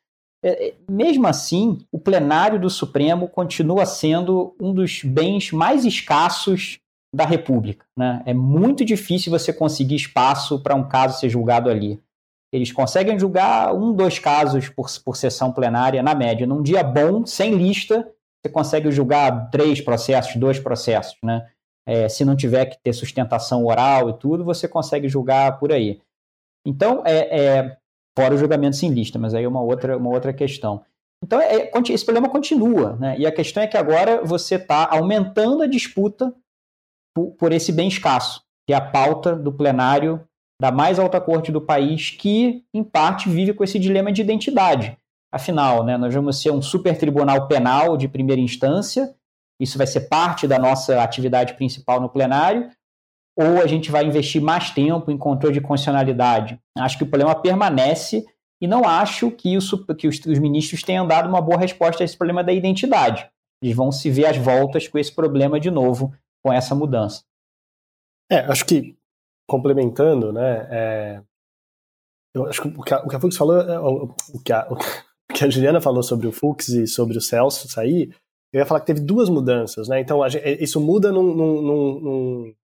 [0.45, 6.81] é, é, mesmo assim, o plenário do Supremo continua sendo um dos bens mais escassos
[7.15, 7.87] da República.
[7.97, 8.23] Né?
[8.27, 11.99] É muito difícil você conseguir espaço para um caso ser julgado ali.
[12.53, 16.47] Eles conseguem julgar um, dois casos por, por sessão plenária, na média.
[16.47, 18.07] Num dia bom, sem lista,
[18.43, 21.17] você consegue julgar três processos, dois processos.
[21.25, 21.49] Né?
[21.87, 26.01] É, se não tiver que ter sustentação oral e tudo, você consegue julgar por aí.
[26.67, 27.77] Então, é, é
[28.17, 30.83] fora o julgamento sem lista, mas aí é uma outra, uma outra questão.
[31.23, 33.19] Então, é, esse problema continua, né?
[33.19, 36.35] E a questão é que agora você está aumentando a disputa
[37.15, 40.27] por, por, esse bem escasso, que é a pauta do plenário
[40.61, 44.97] da mais alta corte do país, que, em parte, vive com esse dilema de identidade.
[45.33, 49.15] Afinal, né, nós vamos ser um super tribunal penal de primeira instância,
[49.61, 52.71] isso vai ser parte da nossa atividade principal no plenário,
[53.37, 56.59] ou a gente vai investir mais tempo em controle de constitucionalidade?
[56.79, 58.25] Acho que o problema permanece
[58.61, 62.05] e não acho que, isso, que os, os, ministros tenham dado uma boa resposta a
[62.05, 63.29] esse problema da identidade.
[63.63, 67.23] Eles vão se ver às voltas com esse problema de novo, com essa mudança.
[68.31, 68.97] É, acho que,
[69.49, 71.23] complementando, né, é,
[72.35, 74.53] eu acho que o que a, o que a Fux falou, é, o, o, que
[74.53, 74.77] a, o
[75.35, 78.15] que a Juliana falou sobre o Fux e sobre o Celso sair,
[78.55, 79.99] eu ia falar que teve duas mudanças, né?
[79.99, 81.63] Então, gente, isso muda num, num,
[82.01, 82.55] num,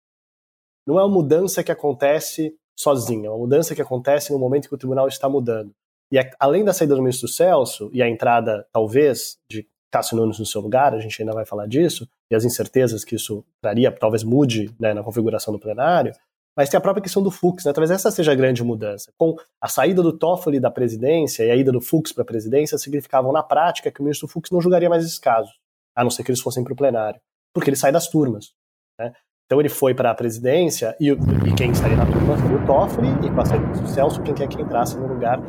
[0.87, 4.75] não é uma mudança que acontece sozinha, é uma mudança que acontece no momento que
[4.75, 5.75] o tribunal está mudando.
[6.13, 10.39] E é, além da saída do ministro Celso e a entrada, talvez, de Cássio Nunes
[10.39, 13.91] no seu lugar, a gente ainda vai falar disso, e as incertezas que isso traria,
[13.91, 16.13] talvez mude né, na configuração do plenário,
[16.57, 17.73] mas tem a própria questão do Fux, né?
[17.73, 19.13] talvez essa seja a grande mudança.
[19.19, 22.79] Com a saída do Toffoli da presidência e a ida do Fux para a presidência,
[22.79, 25.60] significavam na prática que o ministro Fux não julgaria mais esses casos,
[25.95, 27.21] a não ser que eles fossem para o plenário,
[27.53, 28.53] porque ele sai das turmas.
[28.99, 29.13] Né?
[29.47, 33.09] Então ele foi para a presidência e, e, quem estaria na turma foi o Toffoli
[33.27, 35.41] e com a saída do Celso, quem quer que entrasse no lugar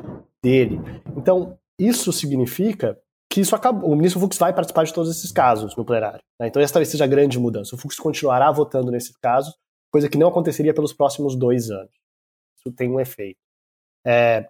[0.44, 0.82] dele.
[1.16, 2.98] Então isso significa
[3.30, 3.92] que isso acabou.
[3.92, 6.22] O ministro Fux vai participar de todos esses casos no plenário.
[6.40, 6.48] Né?
[6.48, 7.76] Então essa talvez seja a grande mudança.
[7.76, 9.54] O Fux continuará votando nesses casos,
[9.92, 11.92] coisa que não aconteceria pelos próximos dois anos.
[12.58, 13.40] Isso tem um efeito.
[14.06, 14.50] É,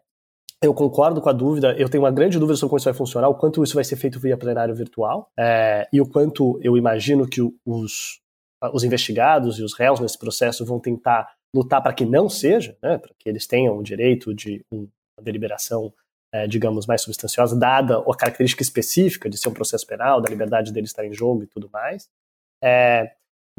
[0.63, 3.27] eu concordo com a dúvida, eu tenho uma grande dúvida sobre como isso vai funcionar,
[3.29, 7.27] o quanto isso vai ser feito via plenário virtual, é, e o quanto eu imagino
[7.27, 8.21] que os,
[8.71, 12.99] os investigados e os réus nesse processo vão tentar lutar para que não seja, né,
[12.99, 14.87] para que eles tenham o direito de uma
[15.21, 15.91] deliberação,
[16.31, 20.71] é, digamos, mais substanciosa, dada a característica específica de ser um processo penal, da liberdade
[20.71, 22.07] deles estar em jogo e tudo mais.
[22.63, 23.11] É,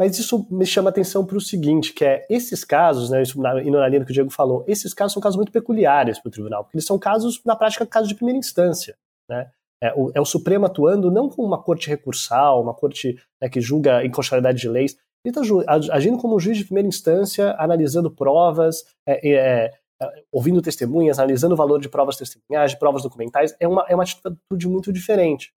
[0.03, 3.63] mas isso me chama atenção para o seguinte, que é esses casos, né, isso na,
[3.63, 6.29] indo na linha do que o Diego falou, esses casos são casos muito peculiares para
[6.29, 8.97] o tribunal, porque eles são casos, na prática, casos de primeira instância.
[9.31, 9.49] Né?
[9.81, 13.61] É o, é o, Supremo atuando não como uma corte recursal, uma corte né, que
[13.61, 18.85] julga inconstitucionalidade de leis, ele está agindo como um juiz de primeira instância, analisando provas,
[19.07, 23.69] é, é, é, ouvindo testemunhas, analisando o valor de provas testemunhais, de provas documentais, é
[23.69, 25.53] uma, é uma atitude muito diferente.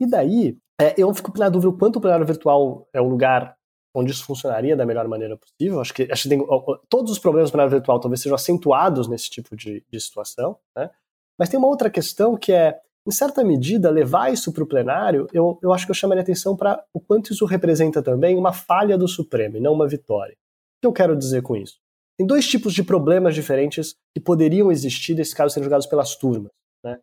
[0.00, 3.57] E daí, é, eu fico na dúvida o quanto o plenário virtual é um lugar
[3.98, 5.80] onde isso funcionaria da melhor maneira possível.
[5.80, 6.46] Acho que, acho que tem,
[6.88, 10.56] todos os problemas do plenário virtual talvez sejam acentuados nesse tipo de, de situação.
[10.76, 10.90] Né?
[11.38, 15.26] Mas tem uma outra questão que é, em certa medida, levar isso para o plenário,
[15.32, 18.98] eu, eu acho que eu chamaria atenção para o quanto isso representa também uma falha
[18.98, 20.34] do Supremo e não uma vitória.
[20.34, 21.78] O que eu quero dizer com isso?
[22.18, 26.52] Tem dois tipos de problemas diferentes que poderiam existir desses casos serem julgados pelas turmas.
[26.84, 26.98] Né?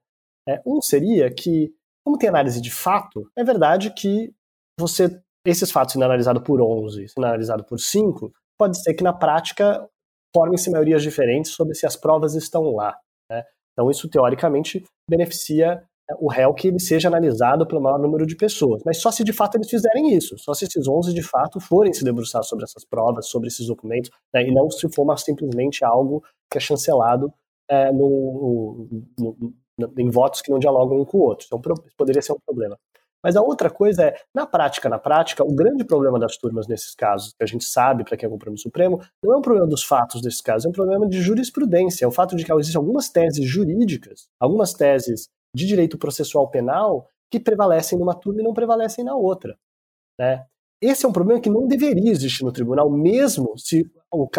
[0.47, 1.73] É, um seria que,
[2.05, 4.34] como tem análise de fato, é verdade que
[4.77, 9.13] você esses fatos sendo analisados por 11, sendo analisados por 5, pode ser que na
[9.13, 9.88] prática
[10.36, 12.97] formem-se maiorias diferentes sobre se as provas estão lá.
[13.31, 13.43] Né?
[13.71, 18.36] Então isso teoricamente beneficia é, o réu que ele seja analisado pelo maior número de
[18.36, 18.81] pessoas.
[18.86, 21.93] Mas só se de fato eles fizerem isso, só se esses 11 de fato forem
[21.93, 24.43] se debruçar sobre essas provas, sobre esses documentos, né?
[24.47, 27.34] e não se for simplesmente algo que é chancelado
[27.69, 31.47] é, no, no, no, em votos que não dialogam um com o outro.
[31.47, 31.62] Então
[31.97, 32.77] poderia ser um problema.
[33.25, 36.93] Mas a outra coisa é, na prática, na prática, o grande problema das turmas nesses
[36.93, 39.83] casos, que a gente sabe para quem é o Supremo, não é um problema dos
[39.83, 42.05] fatos desses casos, é um problema de jurisprudência.
[42.05, 47.07] É o fato de que existem algumas teses jurídicas, algumas teses de direito processual penal
[47.31, 49.57] que prevalecem numa turma e não prevalecem na outra.
[50.19, 50.45] Né?
[50.79, 53.89] Esse é um problema que não deveria existir no tribunal, mesmo se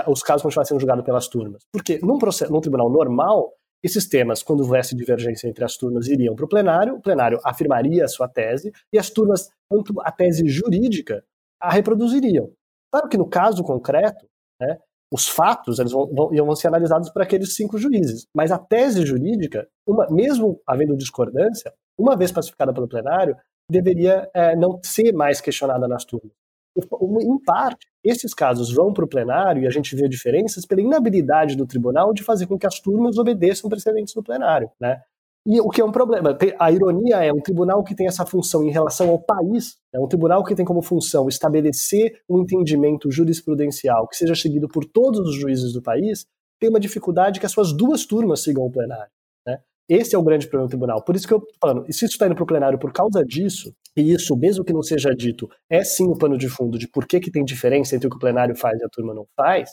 [0.06, 1.64] os casos continuassem sendo julgados pelas turmas.
[1.72, 6.34] Porque num, processo, num tribunal normal, esses temas, quando houvesse divergência entre as turmas, iriam
[6.34, 10.48] para o plenário, o plenário afirmaria a sua tese, e as turmas, tanto a tese
[10.48, 11.24] jurídica,
[11.60, 12.50] a reproduziriam.
[12.90, 14.26] Claro que no caso concreto,
[14.60, 14.78] né,
[15.12, 19.04] os fatos eles vão, vão, vão ser analisados por aqueles cinco juízes, mas a tese
[19.04, 23.36] jurídica, uma, mesmo havendo discordância, uma vez pacificada pelo plenário,
[23.70, 26.32] deveria é, não ser mais questionada nas turmas.
[26.76, 31.56] Em parte, esses casos vão para o plenário e a gente vê diferenças pela inabilidade
[31.56, 35.00] do tribunal de fazer com que as turmas obedeçam precedentes do plenário, né?
[35.48, 36.36] E o que é um problema.
[36.58, 40.08] A ironia é um tribunal que tem essa função em relação ao país, é um
[40.08, 45.36] tribunal que tem como função estabelecer um entendimento jurisprudencial que seja seguido por todos os
[45.36, 46.26] juízes do país,
[46.58, 49.10] tem uma dificuldade que as suas duas turmas sigam o plenário.
[49.46, 49.60] Né?
[49.88, 51.02] Esse é o grande problema do tribunal.
[51.02, 53.24] Por isso que eu estou falando, se isso está indo para o plenário por causa
[53.24, 56.86] disso, e isso, mesmo que não seja dito, é sim o pano de fundo de
[56.86, 59.26] por que, que tem diferença entre o que o plenário faz e a turma não
[59.34, 59.70] faz,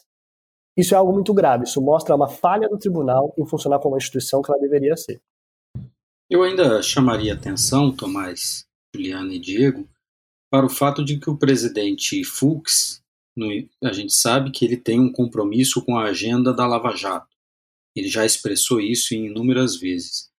[0.75, 1.65] isso é algo muito grave.
[1.65, 5.21] Isso mostra uma falha do tribunal em funcionar como uma instituição que ela deveria ser.
[6.29, 9.87] Eu ainda chamaria atenção, Tomás, Juliana e Diego,
[10.49, 13.03] para o fato de que o presidente Fux,
[13.83, 17.35] a gente sabe que ele tem um compromisso com a agenda da Lava Jato.
[17.95, 20.31] Ele já expressou isso inúmeras vezes.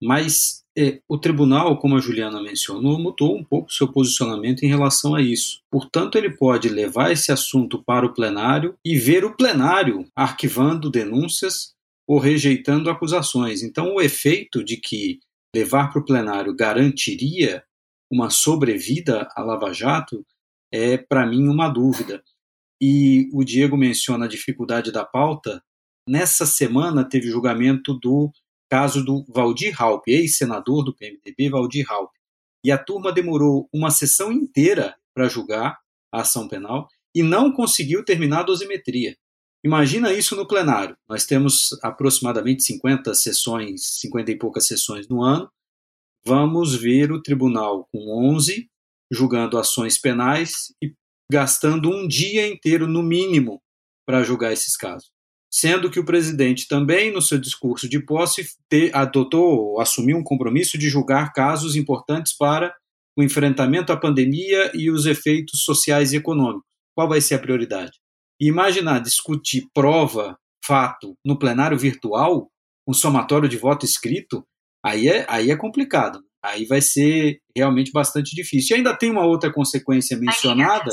[0.00, 5.14] Mas é, o tribunal, como a Juliana mencionou, mudou um pouco seu posicionamento em relação
[5.14, 5.60] a isso.
[5.70, 11.74] Portanto, ele pode levar esse assunto para o plenário e ver o plenário arquivando denúncias
[12.08, 13.62] ou rejeitando acusações.
[13.62, 15.18] Então, o efeito de que
[15.54, 17.64] levar para o plenário garantiria
[18.10, 20.24] uma sobrevida à Lava Jato
[20.72, 22.22] é, para mim, uma dúvida.
[22.80, 25.62] E o Diego menciona a dificuldade da pauta.
[26.08, 28.32] Nessa semana teve julgamento do
[28.70, 32.10] caso do Valdir Raup, ex-senador do PMDB, Valdir Raup.
[32.64, 35.78] E a turma demorou uma sessão inteira para julgar
[36.12, 39.16] a ação penal e não conseguiu terminar a dosimetria.
[39.64, 40.96] Imagina isso no plenário.
[41.08, 45.50] Nós temos aproximadamente 50 sessões, 50 e poucas sessões no ano.
[46.24, 48.70] Vamos ver o tribunal com 11
[49.12, 50.94] julgando ações penais e
[51.30, 53.60] gastando um dia inteiro, no mínimo,
[54.06, 55.10] para julgar esses casos.
[55.52, 60.78] Sendo que o presidente também, no seu discurso de posse, te, adotou, assumiu um compromisso
[60.78, 62.72] de julgar casos importantes para
[63.16, 66.68] o enfrentamento à pandemia e os efeitos sociais e econômicos.
[66.94, 67.92] Qual vai ser a prioridade?
[68.40, 72.48] E imaginar discutir prova, fato, no plenário virtual,
[72.86, 74.46] um somatório de voto escrito,
[74.84, 76.20] aí é, aí é complicado.
[76.42, 78.74] Aí vai ser realmente bastante difícil.
[78.74, 80.90] E ainda tem uma outra consequência mencionada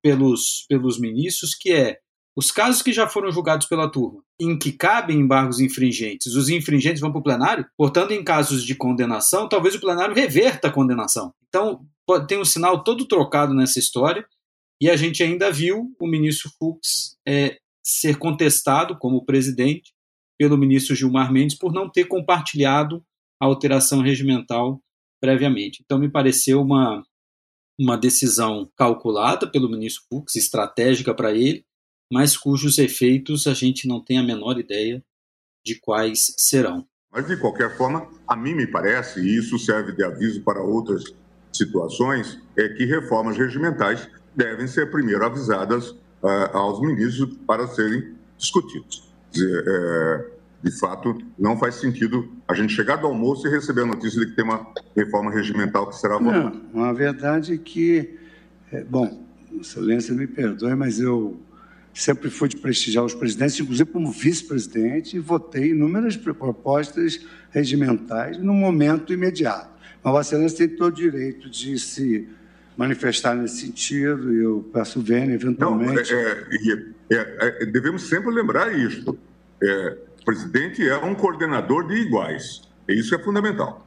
[0.00, 1.98] pelos, pelos ministros, que é
[2.36, 7.00] os casos que já foram julgados pela turma, em que cabem embargos infringentes, os infringentes
[7.00, 11.32] vão para o plenário, portanto, em casos de condenação, talvez o plenário reverta a condenação.
[11.48, 11.86] Então,
[12.26, 14.26] tem um sinal todo trocado nessa história,
[14.80, 19.92] e a gente ainda viu o ministro Fux é, ser contestado como presidente
[20.36, 23.02] pelo ministro Gilmar Mendes por não ter compartilhado
[23.40, 24.82] a alteração regimental
[25.20, 25.82] previamente.
[25.84, 27.00] Então, me pareceu uma,
[27.78, 31.64] uma decisão calculada pelo ministro Fux, estratégica para ele,
[32.14, 35.02] mas cujos efeitos a gente não tem a menor ideia
[35.66, 36.86] de quais serão.
[37.10, 41.12] Mas, de qualquer forma, a mim me parece, e isso serve de aviso para outras
[41.52, 49.02] situações, é que reformas regimentais devem ser primeiro avisadas uh, aos ministros para serem discutidas.
[49.36, 50.30] É,
[50.62, 54.26] de fato, não faz sentido a gente chegar do almoço e receber a notícia de
[54.26, 56.60] que tem uma reforma regimental que será votada.
[56.72, 58.16] Não, a verdade é que,
[58.70, 59.24] é, bom,
[59.60, 61.40] Excelência me perdoe, mas eu
[61.94, 67.20] sempre fui de prestigiar os presidentes, inclusive como vice-presidente, e votei inúmeras propostas
[67.50, 69.70] regimentais no momento imediato.
[70.02, 72.28] Mas Vossa Excelência tem todo o direito de se
[72.76, 76.12] manifestar nesse sentido, e eu peço vênia, eventualmente.
[76.12, 76.48] Não, é,
[77.10, 79.16] é, é, é, devemos sempre lembrar isso.
[79.62, 82.62] É, o presidente é um coordenador de iguais.
[82.88, 83.86] Isso é fundamental.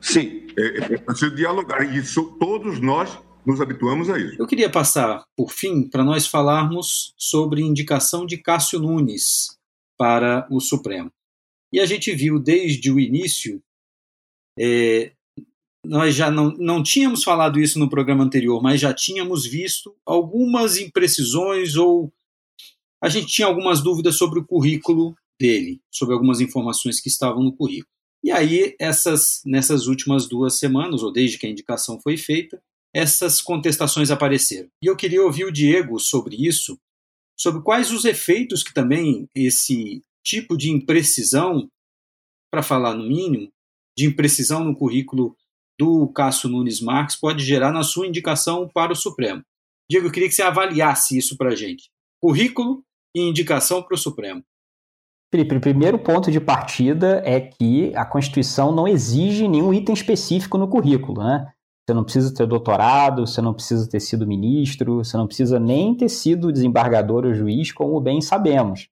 [0.00, 0.46] Sim.
[0.56, 1.84] É, é preciso dialogar.
[1.84, 4.36] E isso, todos nós nos habituamos a isso.
[4.38, 9.58] Eu queria passar, por fim, para nós falarmos sobre indicação de Cássio Nunes
[9.96, 11.10] para o Supremo.
[11.72, 13.62] E a gente viu desde o início,
[14.58, 15.12] é,
[15.84, 20.78] nós já não, não tínhamos falado isso no programa anterior, mas já tínhamos visto algumas
[20.78, 22.12] imprecisões ou
[23.02, 27.52] a gente tinha algumas dúvidas sobre o currículo dele, sobre algumas informações que estavam no
[27.52, 27.90] currículo.
[28.22, 32.62] E aí, essas, nessas últimas duas semanas, ou desde que a indicação foi feita,
[32.94, 34.68] essas contestações apareceram.
[34.80, 36.78] E eu queria ouvir o Diego sobre isso,
[37.36, 41.68] sobre quais os efeitos que também esse tipo de imprecisão,
[42.50, 43.50] para falar no mínimo,
[43.98, 45.36] de imprecisão no currículo
[45.78, 49.42] do Cássio Nunes Marques pode gerar na sua indicação para o Supremo.
[49.90, 51.90] Diego, eu queria que você avaliasse isso para a gente.
[52.22, 52.82] Currículo
[53.14, 54.42] e indicação para o Supremo.
[55.32, 60.56] Felipe, o primeiro ponto de partida é que a Constituição não exige nenhum item específico
[60.56, 61.52] no currículo, né?
[61.86, 65.94] Você não precisa ter doutorado, você não precisa ter sido ministro, você não precisa nem
[65.94, 68.88] ter sido desembargador ou juiz, como bem sabemos.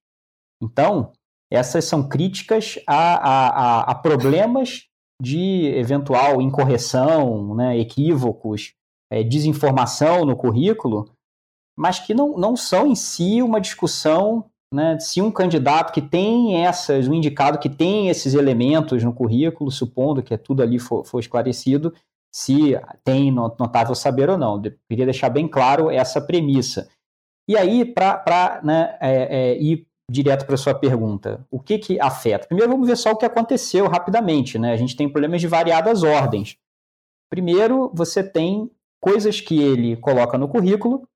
[0.63, 1.13] Então,
[1.51, 4.89] essas são críticas a, a, a problemas
[5.21, 8.75] de eventual incorreção, né, equívocos,
[9.11, 11.11] é, desinformação no currículo,
[11.79, 16.65] mas que não, não são em si uma discussão né, se um candidato que tem
[16.65, 21.21] essas, um indicado que tem esses elementos no currículo, supondo que tudo ali for, for
[21.21, 21.93] esclarecido,
[22.33, 24.63] se tem notável saber ou não.
[24.65, 26.89] Eu queria deixar bem claro essa premissa.
[27.47, 32.01] E aí, para né, é, é, ir direto para a sua pergunta, o que, que
[32.01, 32.47] afeta?
[32.47, 34.59] Primeiro, vamos ver só o que aconteceu rapidamente.
[34.59, 34.73] Né?
[34.73, 36.57] A gente tem problemas de variadas ordens.
[37.29, 38.71] Primeiro, você tem
[39.01, 41.07] coisas que ele coloca no currículo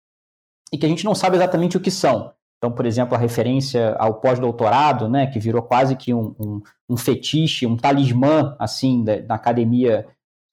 [0.73, 2.33] e que a gente não sabe exatamente o que são.
[2.59, 6.97] Então, por exemplo, a referência ao pós-doutorado, né, que virou quase que um, um, um
[6.97, 10.07] fetiche, um talismã, assim, da, da academia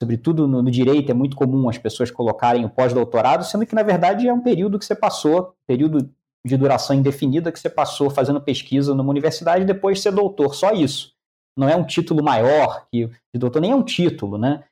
[0.04, 3.84] sobretudo no, no, direito, é muito comum as pessoas colocarem o pós-doutorado, sendo que, na
[3.84, 6.10] verdade, é um período que você passou, período
[6.46, 10.72] de duração indefinida que você passou fazendo pesquisa numa universidade e depois ser doutor, só
[10.72, 11.14] isso.
[11.58, 14.66] Não é um título maior que de doutor, nem é um título, né?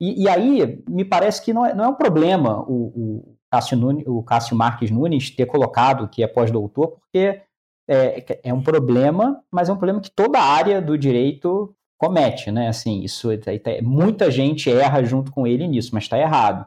[0.00, 3.76] E, e aí, me parece que não é, não é um problema o, o, Cássio
[3.76, 7.42] Nunes, o Cássio Marques Nunes ter colocado que é pós-doutor, porque
[7.88, 12.50] é, é um problema, mas é um problema que toda a área do direito comete,
[12.50, 12.68] né?
[12.68, 16.66] Assim, isso tá, tá, muita gente erra junto com ele nisso, mas está errado.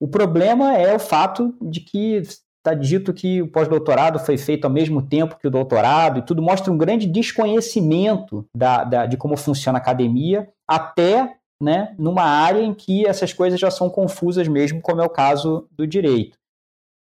[0.00, 2.20] O problema é o fato de que
[2.58, 6.42] está dito que o pós-doutorado foi feito ao mesmo tempo que o doutorado, e tudo
[6.42, 12.60] mostra um grande desconhecimento da, da, de como funciona a academia, até né, numa área
[12.60, 16.36] em que essas coisas já são confusas mesmo, como é o caso do direito.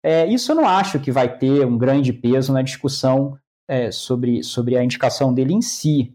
[0.04, 3.38] É, isso eu não acho que vai ter um grande peso na discussão
[3.70, 6.14] é, sobre, sobre a indicação dele em si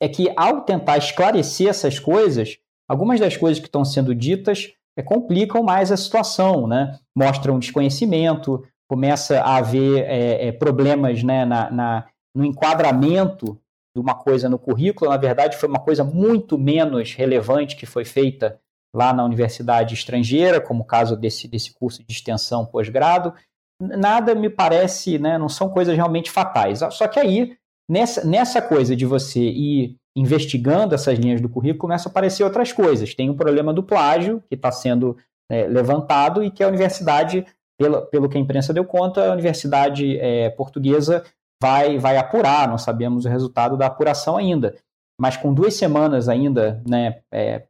[0.00, 5.02] é que, ao tentar esclarecer essas coisas, algumas das coisas que estão sendo ditas é,
[5.02, 6.98] complicam mais a situação, né?
[7.14, 13.58] Mostram desconhecimento, começa a haver é, é, problemas né, na, na, no enquadramento
[13.94, 15.10] de uma coisa no currículo.
[15.10, 18.58] Na verdade, foi uma coisa muito menos relevante que foi feita
[18.94, 23.34] lá na universidade estrangeira, como o caso desse, desse curso de extensão pós-grado.
[23.80, 26.80] Nada me parece, né, não são coisas realmente fatais.
[26.92, 27.56] Só que aí
[27.88, 32.72] Nessa, nessa coisa de você ir investigando essas linhas do currículo, começam a aparecer outras
[32.72, 33.14] coisas.
[33.14, 35.16] Tem um problema do plágio que está sendo
[35.50, 37.46] é, levantado e que a universidade,
[37.78, 41.22] pelo, pelo que a imprensa deu conta, a universidade é, portuguesa
[41.62, 44.74] vai, vai apurar, não sabemos o resultado da apuração ainda.
[45.20, 47.66] Mas com duas semanas ainda, né, é,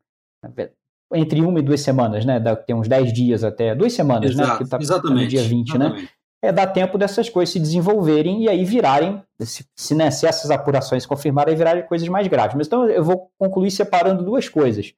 [1.14, 4.58] entre uma e duas semanas, né, tem uns dez dias até, duas semanas, né, Exato,
[4.60, 5.86] né, que tá, exatamente, no dia 20, né?
[5.86, 6.02] exatamente.
[6.02, 6.15] né?
[6.46, 10.50] É dar tempo dessas coisas se desenvolverem e aí virarem, se, se, né, se essas
[10.50, 12.56] apurações se confirmarem, virarem coisas mais graves.
[12.56, 14.94] Mas então eu vou concluir separando duas coisas.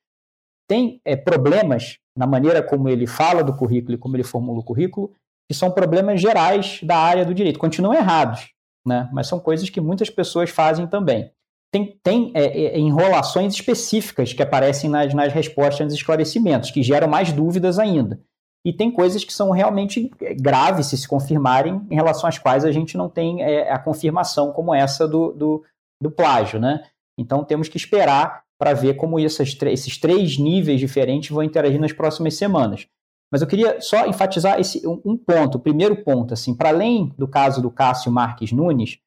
[0.69, 4.65] Tem é, problemas na maneira como ele fala do currículo e como ele formula o
[4.65, 5.13] currículo,
[5.49, 7.59] que são problemas gerais da área do direito.
[7.59, 8.51] Continuam errados,
[8.87, 9.09] né?
[9.13, 11.31] mas são coisas que muitas pessoas fazem também.
[11.73, 17.09] Tem, tem é, é, enrolações específicas que aparecem nas, nas respostas, nos esclarecimentos, que geram
[17.09, 18.21] mais dúvidas ainda.
[18.65, 22.65] E tem coisas que são realmente é, graves se se confirmarem, em relação às quais
[22.65, 25.65] a gente não tem é, a confirmação como essa do, do,
[26.03, 26.59] do plágio.
[26.59, 26.83] Né?
[27.19, 31.93] Então temos que esperar para ver como essas, esses três níveis diferentes vão interagir nas
[31.93, 32.87] próximas semanas.
[33.31, 37.29] Mas eu queria só enfatizar esse um ponto, o primeiro ponto, assim, para além do
[37.29, 38.99] caso do Cássio Marques Nunes,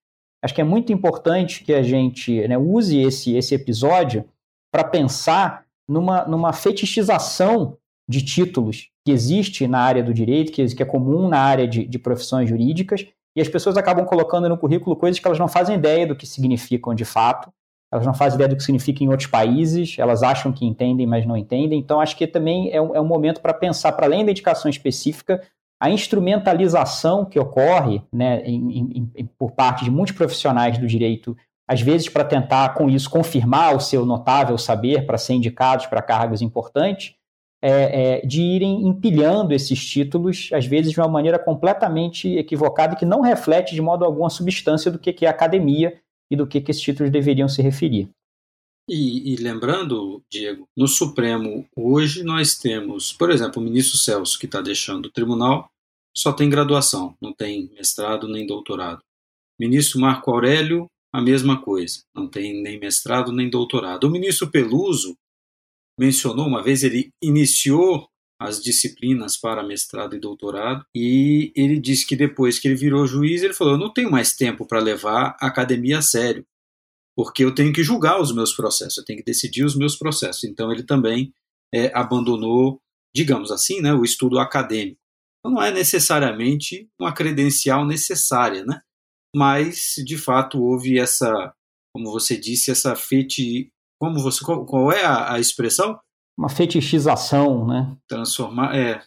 [0.43, 4.25] acho que é muito importante que a gente né, use esse, esse episódio
[4.71, 7.77] para pensar numa, numa fetichização
[8.07, 11.85] de títulos que existe na área do direito, que, que é comum na área de,
[11.85, 15.75] de profissões jurídicas, e as pessoas acabam colocando no currículo coisas que elas não fazem
[15.75, 17.51] ideia do que significam de fato,
[17.91, 21.25] elas não fazem ideia do que significa em outros países, elas acham que entendem, mas
[21.25, 21.77] não entendem.
[21.77, 24.69] Então, acho que também é um, é um momento para pensar, para além da indicação
[24.69, 25.41] específica,
[25.79, 31.35] a instrumentalização que ocorre né, em, em, por parte de muitos profissionais do direito,
[31.67, 36.01] às vezes para tentar, com isso, confirmar o seu notável saber para ser indicados para
[36.01, 37.15] cargos importantes,
[37.61, 43.05] é, é, de irem empilhando esses títulos, às vezes de uma maneira completamente equivocada, que
[43.05, 46.71] não reflete de modo algum a substância do que é academia e do que, que
[46.71, 48.09] esses títulos deveriam se referir.
[48.89, 54.47] E, e, lembrando, Diego, no Supremo hoje nós temos, por exemplo, o ministro Celso, que
[54.47, 55.69] está deixando o tribunal,
[56.15, 59.01] só tem graduação, não tem mestrado nem doutorado.
[59.59, 64.05] Ministro Marco Aurélio, a mesma coisa, não tem nem mestrado nem doutorado.
[64.05, 65.15] O ministro Peluso
[66.01, 68.07] mencionou uma vez, ele iniciou
[68.39, 70.83] as disciplinas para mestrado e doutorado.
[70.95, 74.33] E ele disse que depois que ele virou juiz, ele falou: Eu não tenho mais
[74.33, 76.43] tempo para levar a academia a sério,
[77.15, 80.43] porque eu tenho que julgar os meus processos, eu tenho que decidir os meus processos.
[80.43, 81.31] Então ele também
[81.71, 82.81] é, abandonou,
[83.15, 84.99] digamos assim, né, o estudo acadêmico.
[85.39, 88.81] Então não é necessariamente uma credencial necessária, né?
[89.35, 91.53] mas de fato houve essa,
[91.93, 93.71] como você disse, essa fete.
[94.01, 95.99] Como você, qual, qual é a, a expressão?
[96.35, 97.95] uma fetichização, né?
[98.07, 98.99] Transformar, é,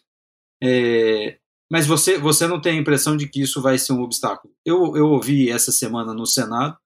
[0.62, 1.36] é,
[1.68, 4.54] mas você, você não tem a impressão de que isso vai ser um obstáculo?
[4.64, 6.76] Eu, eu ouvi essa semana no Senado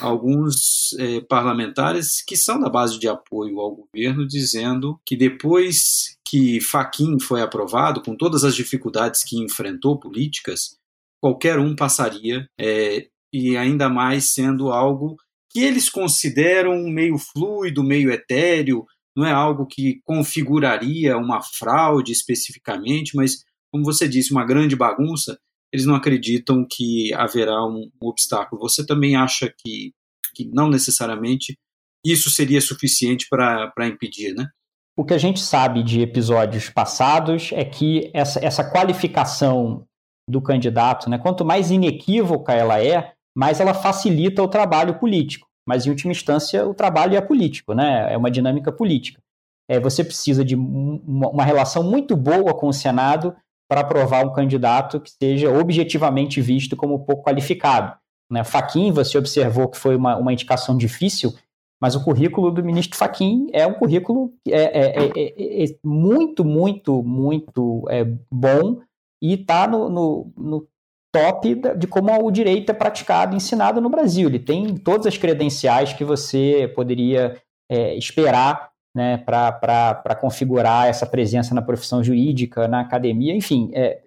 [0.00, 6.62] alguns é, parlamentares que são da base de apoio ao governo dizendo que depois que
[6.62, 10.78] Faquin foi aprovado, com todas as dificuldades que enfrentou políticas,
[11.22, 15.16] qualquer um passaria é, e ainda mais sendo algo
[15.54, 18.84] que eles consideram meio fluido, meio etéreo,
[19.16, 25.38] não é algo que configuraria uma fraude especificamente, mas, como você disse, uma grande bagunça,
[25.72, 28.62] eles não acreditam que haverá um, um obstáculo.
[28.62, 29.92] Você também acha que,
[30.34, 31.56] que não necessariamente
[32.04, 34.48] isso seria suficiente para impedir, né?
[34.96, 39.86] O que a gente sabe de episódios passados é que essa, essa qualificação
[40.28, 45.86] do candidato, né, quanto mais inequívoca ela é, mais ela facilita o trabalho político mas
[45.86, 48.12] em última instância o trabalho é político, né?
[48.12, 49.20] É uma dinâmica política.
[49.68, 53.34] É, você precisa de uma, relação muito boa com o Senado
[53.66, 57.96] para aprovar um candidato que seja objetivamente visto como pouco qualificado.
[58.30, 58.44] Né?
[58.44, 61.32] Faquim, você observou que foi uma, uma indicação difícil,
[61.80, 67.02] mas o currículo do ministro Faquim é um currículo é, é, é, é muito, muito,
[67.02, 67.84] muito
[68.30, 68.82] bom
[69.22, 70.68] e está no, no, no,
[71.14, 74.28] top de como o direito é praticado ensinado no Brasil.
[74.28, 77.40] Ele tem todas as credenciais que você poderia
[77.70, 83.70] é, esperar né, para configurar essa presença na profissão jurídica, na academia, enfim.
[83.72, 84.02] É,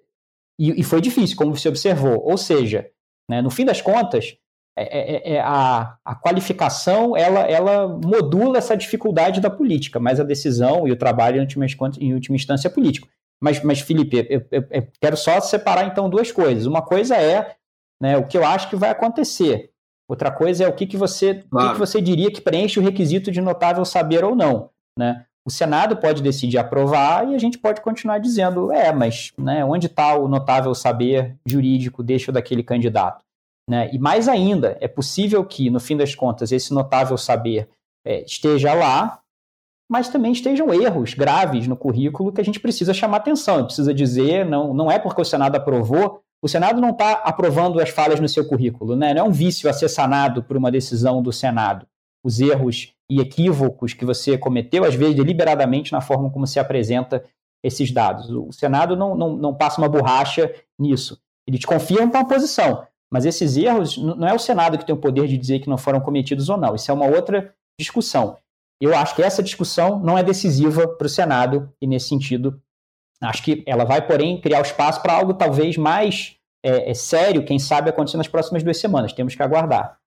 [0.60, 2.22] e, e, foi difícil, como você observou.
[2.22, 2.90] Ou seja,
[3.30, 4.36] né, no fim das contas,
[4.76, 10.24] é, é, é a, a, qualificação ela, ela modula essa dificuldade da política, mas a
[10.24, 11.66] decisão e o trabalho, em última,
[11.98, 13.08] em última instância, é político.
[13.40, 16.66] Mas, mas Felipe, eu, eu, eu, quero só separar então duas coisas.
[16.66, 17.56] Uma coisa é
[18.00, 19.70] né, o que eu acho que vai acontecer.
[20.08, 21.66] Outra coisa é o que, que você claro.
[21.66, 24.70] o que, que, você diria que preenche o requisito de notável saber ou não.
[24.98, 25.24] Né?
[25.46, 29.86] O Senado pode decidir aprovar e a gente pode continuar dizendo, é, mas né, onde
[29.86, 33.24] está o notável saber jurídico deixa daquele candidato?
[33.68, 33.90] Né?
[33.92, 37.68] E mais ainda, é possível que, no fim das contas, esse notável saber
[38.04, 39.20] é, esteja lá,
[39.88, 44.44] mas também estejam erros graves no currículo que a gente precisa chamar atenção, precisa dizer,
[44.44, 48.28] não, não é porque o Senado aprovou, o Senado não está aprovando as falhas no
[48.28, 49.14] seu currículo, né?
[49.14, 51.86] não é um vício a ser sanado por uma decisão do Senado.
[52.22, 57.24] Os erros e equívocos que você cometeu, às vezes deliberadamente, na forma como se apresenta
[57.64, 58.30] esses dados.
[58.30, 61.18] O Senado não, não, não passa uma borracha nisso.
[61.46, 62.86] ele te confirma uma posição.
[63.10, 65.78] Mas esses erros, não é o Senado que tem o poder de dizer que não
[65.78, 66.74] foram cometidos ou não.
[66.74, 68.36] Isso é uma outra discussão.
[68.80, 72.60] Eu acho que essa discussão não é decisiva para o Senado, e nesse sentido,
[73.20, 77.44] acho que ela vai, porém, criar o espaço para algo talvez mais é, é, sério,
[77.44, 79.12] quem sabe, acontecer nas próximas duas semanas.
[79.12, 79.98] Temos que aguardar.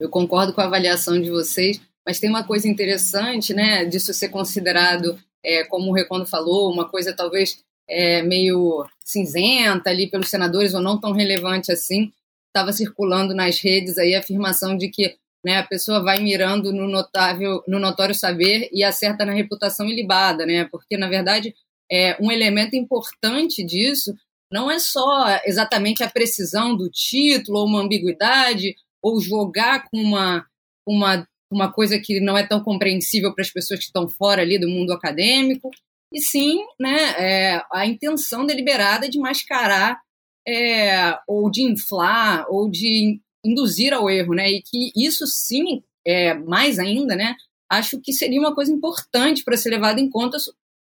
[0.00, 4.28] Eu concordo com a avaliação de vocês, mas tem uma coisa interessante, né, disso ser
[4.28, 10.74] considerado, é, como o Recondo falou, uma coisa talvez é, meio cinzenta ali pelos senadores
[10.74, 12.12] ou não tão relevante assim.
[12.46, 15.58] Estava circulando nas redes aí a afirmação de que né?
[15.58, 20.64] A pessoa vai mirando no notável, no notório saber e acerta na reputação ilibada, né?
[20.70, 21.54] Porque na verdade
[21.90, 24.14] é um elemento importante disso
[24.50, 30.46] não é só exatamente a precisão do título ou uma ambiguidade ou jogar com uma
[30.86, 34.58] uma uma coisa que não é tão compreensível para as pessoas que estão fora ali
[34.58, 35.70] do mundo acadêmico,
[36.12, 39.98] e sim né, é, a intenção deliberada de mascarar
[40.46, 44.50] é, ou de inflar ou de induzir ao erro, né?
[44.50, 47.34] E que isso sim, é, mais ainda, né?
[47.70, 50.38] Acho que seria uma coisa importante para ser levada em conta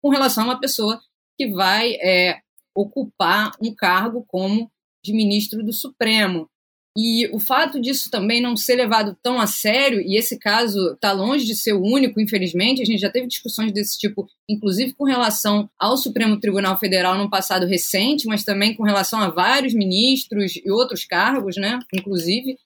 [0.03, 1.01] com relação a uma pessoa
[1.39, 2.41] que vai é,
[2.75, 4.71] ocupar um cargo como
[5.03, 6.49] de ministro do Supremo.
[6.97, 11.13] E o fato disso também não ser levado tão a sério, e esse caso está
[11.13, 15.05] longe de ser o único, infelizmente, a gente já teve discussões desse tipo, inclusive com
[15.05, 20.57] relação ao Supremo Tribunal Federal no passado recente, mas também com relação a vários ministros
[20.57, 22.57] e outros cargos, né, inclusive,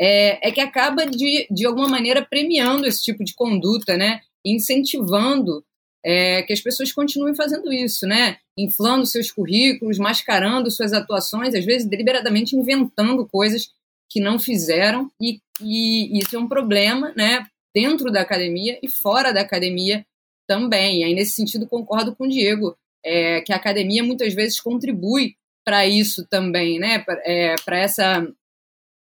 [0.00, 5.64] é, é que acaba de, de alguma maneira premiando esse tipo de conduta, né, incentivando
[6.04, 8.36] é, que as pessoas continuem fazendo isso, né?
[8.56, 13.70] Inflando seus currículos, mascarando suas atuações, às vezes deliberadamente inventando coisas
[14.08, 19.32] que não fizeram, e, e isso é um problema, né, dentro da academia e fora
[19.32, 20.06] da academia
[20.48, 21.00] também.
[21.00, 25.36] E aí, nesse sentido, concordo com o Diego, é, que a academia muitas vezes contribui
[25.64, 28.26] para isso também, né, para é, essa,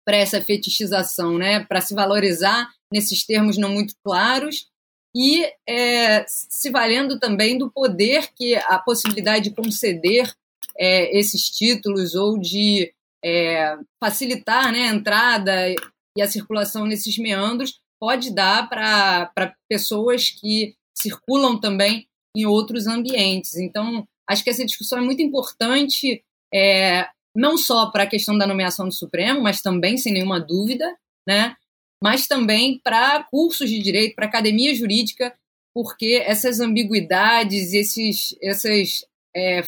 [0.08, 4.68] essa fetichização, né, para se valorizar nesses termos não muito claros
[5.16, 10.34] e é, se valendo também do poder que a possibilidade de conceder
[10.78, 12.94] é, esses títulos ou de
[13.24, 15.70] é, facilitar né, a entrada
[16.18, 23.56] e a circulação nesses meandros pode dar para pessoas que circulam também em outros ambientes.
[23.56, 28.46] Então, acho que essa discussão é muito importante, é, não só para a questão da
[28.46, 30.86] nomeação do Supremo, mas também, sem nenhuma dúvida,
[31.28, 31.56] né?
[32.04, 35.34] mas também para cursos de direito, para academia jurídica,
[35.74, 39.64] porque essas ambiguidades, esses, essas é,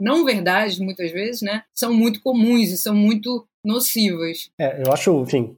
[0.00, 4.50] não verdades, muitas vezes, né, são muito comuns e são muito nocivas.
[4.58, 5.56] É, eu acho, enfim,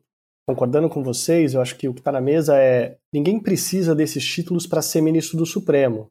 [0.49, 4.24] concordando com vocês, eu acho que o que está na mesa é ninguém precisa desses
[4.24, 6.11] títulos para ser ministro do Supremo.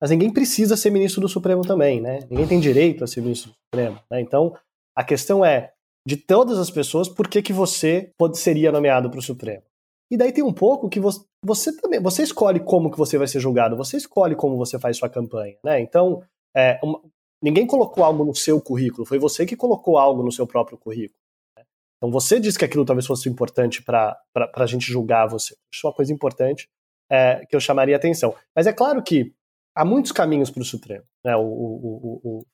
[0.00, 2.26] Mas ninguém precisa ser ministro do Supremo também, né?
[2.28, 4.00] Ninguém tem direito a ser ministro do Supremo.
[4.10, 4.20] Né?
[4.20, 4.52] Então,
[4.96, 5.72] a questão é,
[6.06, 9.62] de todas as pessoas, por que, que você pode, seria nomeado para o Supremo?
[10.10, 13.28] E daí tem um pouco que você, você, também, você escolhe como que você vai
[13.28, 15.80] ser julgado, você escolhe como você faz sua campanha, né?
[15.80, 16.22] Então,
[16.54, 17.00] é, uma,
[17.42, 21.18] Ninguém colocou algo no seu currículo, foi você que colocou algo no seu próprio currículo.
[21.56, 21.64] Né?
[21.96, 24.16] Então você disse que aquilo talvez fosse importante para
[24.54, 25.54] a gente julgar você.
[25.72, 26.68] Isso é uma coisa importante
[27.10, 28.34] é, que eu chamaria atenção.
[28.54, 29.34] Mas é claro que
[29.76, 31.04] há muitos caminhos para o Supremo.
[31.24, 31.34] Né?
[31.36, 32.46] O, o, o, o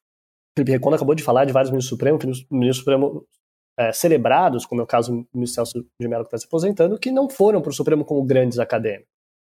[0.57, 3.27] Felipe Recondo acabou de falar de vários ministros Supremos, ministros Supremo
[3.79, 6.99] é, celebrados, como é o caso do ministro Celso de Mello que está se aposentando,
[6.99, 9.13] que não foram para o Supremo como grandes acadêmicos.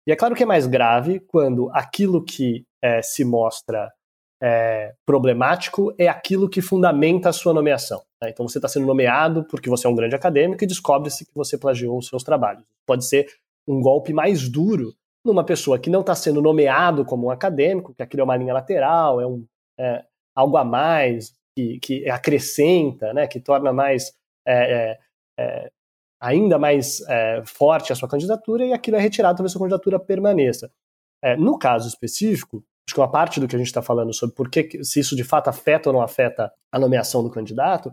[0.06, 3.90] E é claro que é mais grave quando aquilo que é, se mostra
[4.42, 8.02] é, problemático é aquilo que fundamenta a sua nomeação.
[8.22, 8.30] Né?
[8.30, 11.58] Então você está sendo nomeado porque você é um grande acadêmico e descobre-se que você
[11.58, 12.64] plagiou os seus trabalhos.
[12.86, 13.26] Pode ser
[13.68, 18.02] um golpe mais duro numa pessoa que não está sendo nomeado como um acadêmico, que
[18.02, 19.44] aquilo é uma linha lateral, é, um,
[19.78, 20.02] é
[20.34, 24.12] algo a mais, que, que acrescenta, né, que torna mais
[24.46, 24.98] é, é,
[25.38, 25.70] é
[26.18, 29.60] ainda mais é, forte a sua candidatura e aquilo é retirado para que a sua
[29.60, 30.70] candidatura permaneça.
[31.38, 34.50] no caso específico, acho que uma parte do que a gente está falando sobre por
[34.50, 37.92] que, se isso de fato afeta ou não afeta a nomeação do candidato,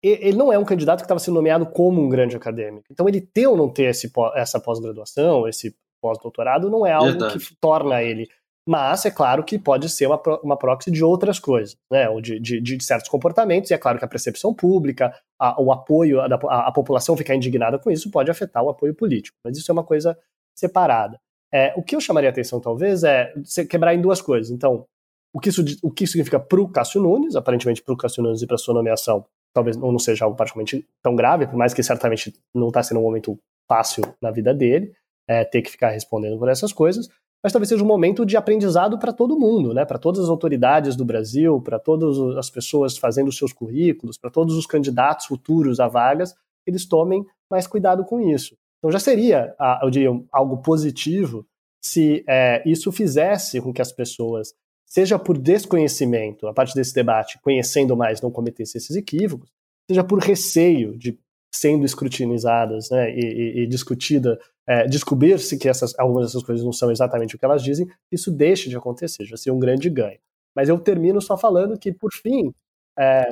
[0.00, 2.86] ele não é um candidato que estava sendo nomeado como um grande acadêmico.
[2.90, 7.38] Então, ele ter ou não ter esse, essa pós-graduação, esse pós-doutorado, não é algo Verdade.
[7.40, 8.28] que torna ele.
[8.64, 12.08] Mas é claro que pode ser uma, uma proxy de outras coisas, né?
[12.08, 15.72] Ou de, de, de certos comportamentos, e é claro que a percepção pública, a, o
[15.72, 19.36] apoio, a, a, a população ficar indignada com isso pode afetar o apoio político.
[19.42, 20.16] Mas isso é uma coisa
[20.54, 21.18] separada.
[21.52, 24.50] É, o que eu chamaria atenção, talvez, é você quebrar em duas coisas.
[24.50, 24.86] Então,
[25.32, 28.42] o que isso, o que significa para o Cássio Nunes, aparentemente para o Cássio Nunes
[28.42, 32.34] e para sua nomeação, talvez não seja algo particularmente tão grave, por mais que certamente
[32.54, 33.38] não está sendo um momento
[33.68, 34.92] fácil na vida dele,
[35.28, 37.08] é, ter que ficar respondendo por essas coisas.
[37.42, 39.84] mas talvez seja um momento de aprendizado para todo mundo, né?
[39.84, 44.56] para todas as autoridades do Brasil, para todas as pessoas fazendo seus currículos, para todos
[44.56, 46.34] os candidatos futuros a vagas,
[46.66, 48.56] eles tomem mais cuidado com isso.
[48.78, 51.46] Então já seria, eu diria, algo positivo
[51.82, 54.54] se é, isso fizesse com que as pessoas,
[54.86, 59.50] seja por desconhecimento, a partir desse debate, conhecendo mais, não cometessem esses equívocos,
[59.88, 61.18] seja por receio de
[61.54, 66.72] sendo escrutinizadas né, e, e, e discutida, é, descobrir-se que essas, algumas dessas coisas não
[66.72, 70.18] são exatamente o que elas dizem, isso deixe de acontecer, já seria um grande ganho.
[70.54, 72.52] Mas eu termino só falando que, por fim,
[72.98, 73.28] é,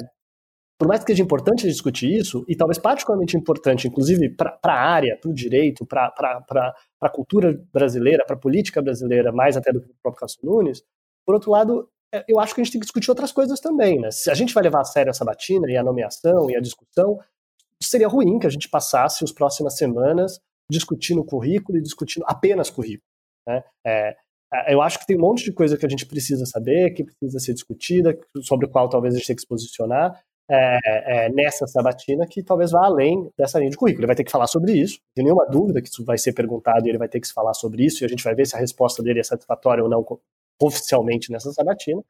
[0.78, 5.18] por mais que seja importante discutir isso, e talvez particularmente importante, inclusive para a área,
[5.20, 6.12] para o direito, para
[7.00, 10.82] a cultura brasileira, para a política brasileira, mais até do que o próprio Cássio Nunes,
[11.26, 13.98] por outro lado, é, eu acho que a gente tem que discutir outras coisas também.
[13.98, 14.10] Né?
[14.10, 17.18] Se a gente vai levar a sério essa batina e a nomeação e a discussão,
[17.82, 20.38] seria ruim que a gente passasse as próximas semanas
[20.70, 23.08] discutindo currículo e discutindo apenas currículo.
[23.46, 23.62] Né?
[23.86, 24.16] É,
[24.52, 27.04] é, eu acho que tem um monte de coisa que a gente precisa saber, que
[27.04, 31.28] precisa ser discutida, sobre o qual talvez a gente tenha que se posicionar, é, é,
[31.30, 34.02] nessa sabatina que talvez vá além dessa linha de currículo.
[34.02, 36.32] Ele vai ter que falar sobre isso, não tem nenhuma dúvida que isso vai ser
[36.32, 38.56] perguntado e ele vai ter que falar sobre isso, e a gente vai ver se
[38.56, 40.04] a resposta dele é satisfatória ou não
[40.62, 42.02] oficialmente nessa sabatina.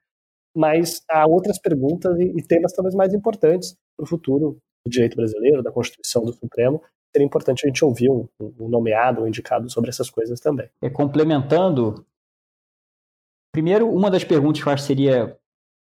[0.54, 5.16] Mas há outras perguntas e, e temas talvez mais importantes para o futuro do direito
[5.16, 6.82] brasileiro, da Constituição do Supremo.
[7.14, 10.68] Seria importante a gente ouvir um, um nomeado, um indicado sobre essas coisas também.
[10.82, 12.06] É, complementando,
[13.52, 15.36] primeiro, uma das perguntas que eu acho seria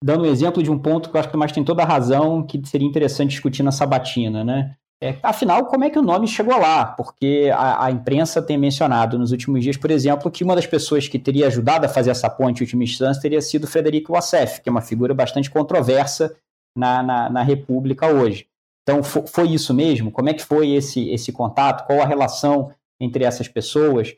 [0.03, 1.85] dando um exemplo de um ponto que eu acho que o Tomás tem toda a
[1.85, 4.75] razão, que seria interessante discutir na sabatina, né?
[5.01, 6.85] É, afinal, como é que o nome chegou lá?
[6.85, 11.07] Porque a, a, imprensa tem mencionado nos últimos dias, por exemplo, que uma das pessoas
[11.07, 14.67] que teria ajudado a fazer essa ponte em última instância teria sido Frederico Wassef, que
[14.67, 16.35] é uma figura bastante controversa
[16.77, 18.45] na, na, na República hoje.
[18.83, 20.11] Então, foi isso mesmo?
[20.11, 21.85] Como é que foi esse, esse contato?
[21.85, 24.13] Qual a relação entre essas pessoas?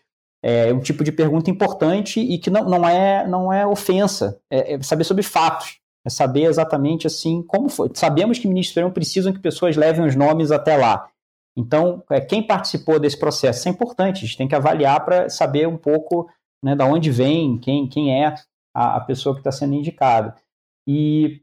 [0.48, 4.74] É um tipo de pergunta importante e que não, não, é, não é ofensa, é,
[4.74, 7.90] é saber sobre fatos, é saber exatamente assim como foi.
[7.96, 11.10] Sabemos que ministros Supremo precisam que pessoas levem os nomes até lá.
[11.58, 15.30] Então, é, quem participou desse processo, isso é importante, a gente tem que avaliar para
[15.30, 16.30] saber um pouco
[16.64, 18.36] né, da onde vem, quem, quem é
[18.76, 20.36] a, a pessoa que está sendo indicada.
[20.88, 21.42] E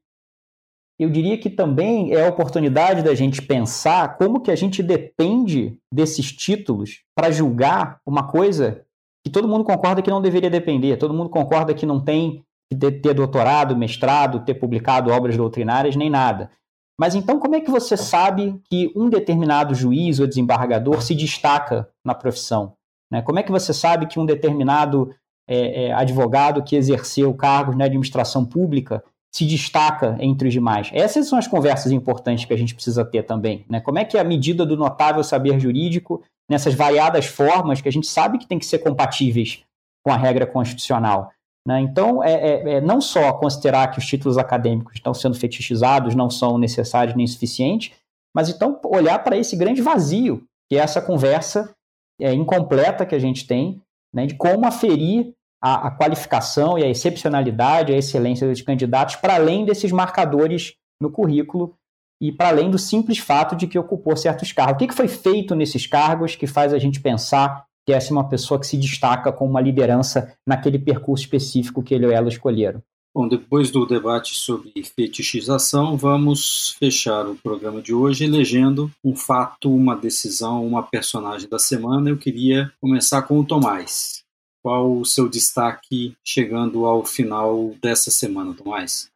[0.96, 5.76] eu diria que também é a oportunidade da gente pensar como que a gente depende
[5.92, 8.86] desses títulos para julgar uma coisa
[9.25, 12.91] que todo mundo concorda que não deveria depender, todo mundo concorda que não tem que
[12.91, 16.51] ter doutorado, mestrado, ter publicado obras doutrinárias, nem nada.
[16.99, 21.89] Mas então, como é que você sabe que um determinado juiz ou desembargador se destaca
[22.05, 22.75] na profissão?
[23.11, 23.23] Né?
[23.23, 25.14] Como é que você sabe que um determinado
[25.49, 29.03] é, é, advogado que exerceu cargos na administração pública
[29.35, 30.91] se destaca entre os demais?
[30.93, 33.64] Essas são as conversas importantes que a gente precisa ter também.
[33.68, 33.81] Né?
[33.81, 38.07] Como é que a medida do notável saber jurídico nessas variadas formas que a gente
[38.07, 39.62] sabe que tem que ser compatíveis
[40.05, 41.32] com a regra constitucional.
[41.66, 41.80] Né?
[41.80, 46.28] Então, é, é, é, não só considerar que os títulos acadêmicos estão sendo fetichizados, não
[46.28, 47.93] são necessários nem suficientes,
[48.34, 51.74] mas então olhar para esse grande vazio, que é essa conversa
[52.20, 53.80] é, incompleta que a gente tem,
[54.12, 55.32] né, de como aferir
[55.62, 61.11] a, a, qualificação e a excepcionalidade, a excelência dos candidatos, para além desses marcadores no
[61.11, 61.76] currículo
[62.23, 64.85] e para além do simples fato de que ocupou certos cargos.
[64.85, 68.29] O que foi feito nesses cargos que faz a gente pensar que essa é uma
[68.29, 72.81] pessoa que se destaca com uma liderança naquele percurso específico que ele ou ela escolheram?
[73.12, 79.75] Bom, depois do debate sobre fetichização, vamos fechar o programa de hoje elegendo um fato,
[79.75, 82.09] uma decisão, uma personagem da semana.
[82.09, 84.23] Eu queria começar com o Tomás.
[84.62, 89.12] Qual o seu destaque chegando ao final dessa semana, Tomás?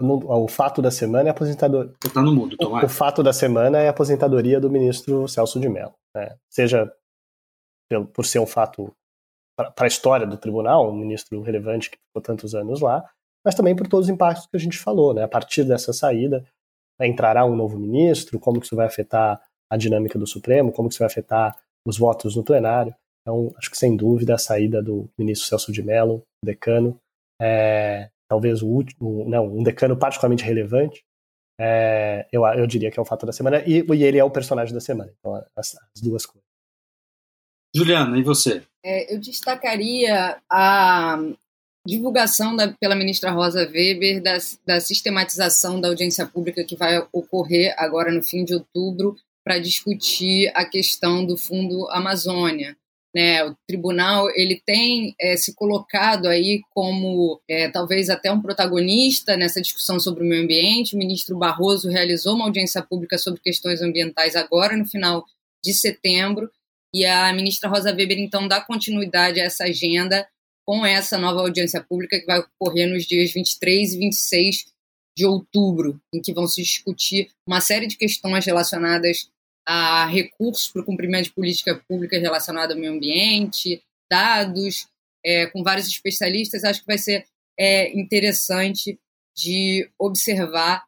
[0.00, 1.94] O, o, fato da semana é aposentadoria.
[2.04, 2.82] Está no Tomás.
[2.82, 5.94] O, o, fato da semana é a aposentadoria do ministro Celso de Mello.
[6.16, 6.36] Né?
[6.50, 6.92] Seja
[7.88, 8.92] pelo, por ser um fato
[9.56, 13.08] para a história do tribunal, um ministro relevante que ficou tantos anos lá,
[13.44, 15.14] mas também por todos os impactos que a gente falou.
[15.14, 15.22] Né?
[15.22, 16.44] A partir dessa saída,
[16.98, 19.40] né, entrará um novo ministro, como que isso vai afetar
[19.70, 22.94] a dinâmica do Supremo, como que isso vai afetar os votos no plenário.
[23.22, 26.98] Então, acho que sem dúvida a saída do ministro Celso de Mello, decano,
[27.40, 31.04] é, talvez o último, não, um decano particularmente relevante,
[31.60, 34.30] é, eu, eu diria que é o fato da semana, e, e ele é o
[34.30, 35.12] personagem da semana.
[35.18, 36.44] Então, as, as duas coisas.
[37.74, 38.62] Juliana, e você?
[38.84, 41.18] É, eu destacaria a
[41.86, 47.74] divulgação da, pela ministra Rosa Weber da, da sistematização da audiência pública que vai ocorrer
[47.76, 52.76] agora no fim de outubro para discutir a questão do Fundo Amazônia.
[53.14, 59.36] Né, o tribunal ele tem é, se colocado aí como é, talvez até um protagonista
[59.36, 60.96] nessa discussão sobre o meio ambiente.
[60.96, 65.24] O ministro Barroso realizou uma audiência pública sobre questões ambientais agora no final
[65.64, 66.50] de setembro
[66.92, 70.26] e a ministra Rosa Weber então dá continuidade a essa agenda
[70.64, 74.74] com essa nova audiência pública que vai ocorrer nos dias 23 e 26
[75.16, 79.28] de outubro, em que vão se discutir uma série de questões relacionadas
[79.66, 84.86] a recursos para o cumprimento de política pública relacionada ao meio ambiente, dados,
[85.24, 86.64] é, com vários especialistas.
[86.64, 87.26] Acho que vai ser
[87.58, 88.98] é, interessante
[89.36, 90.84] de observar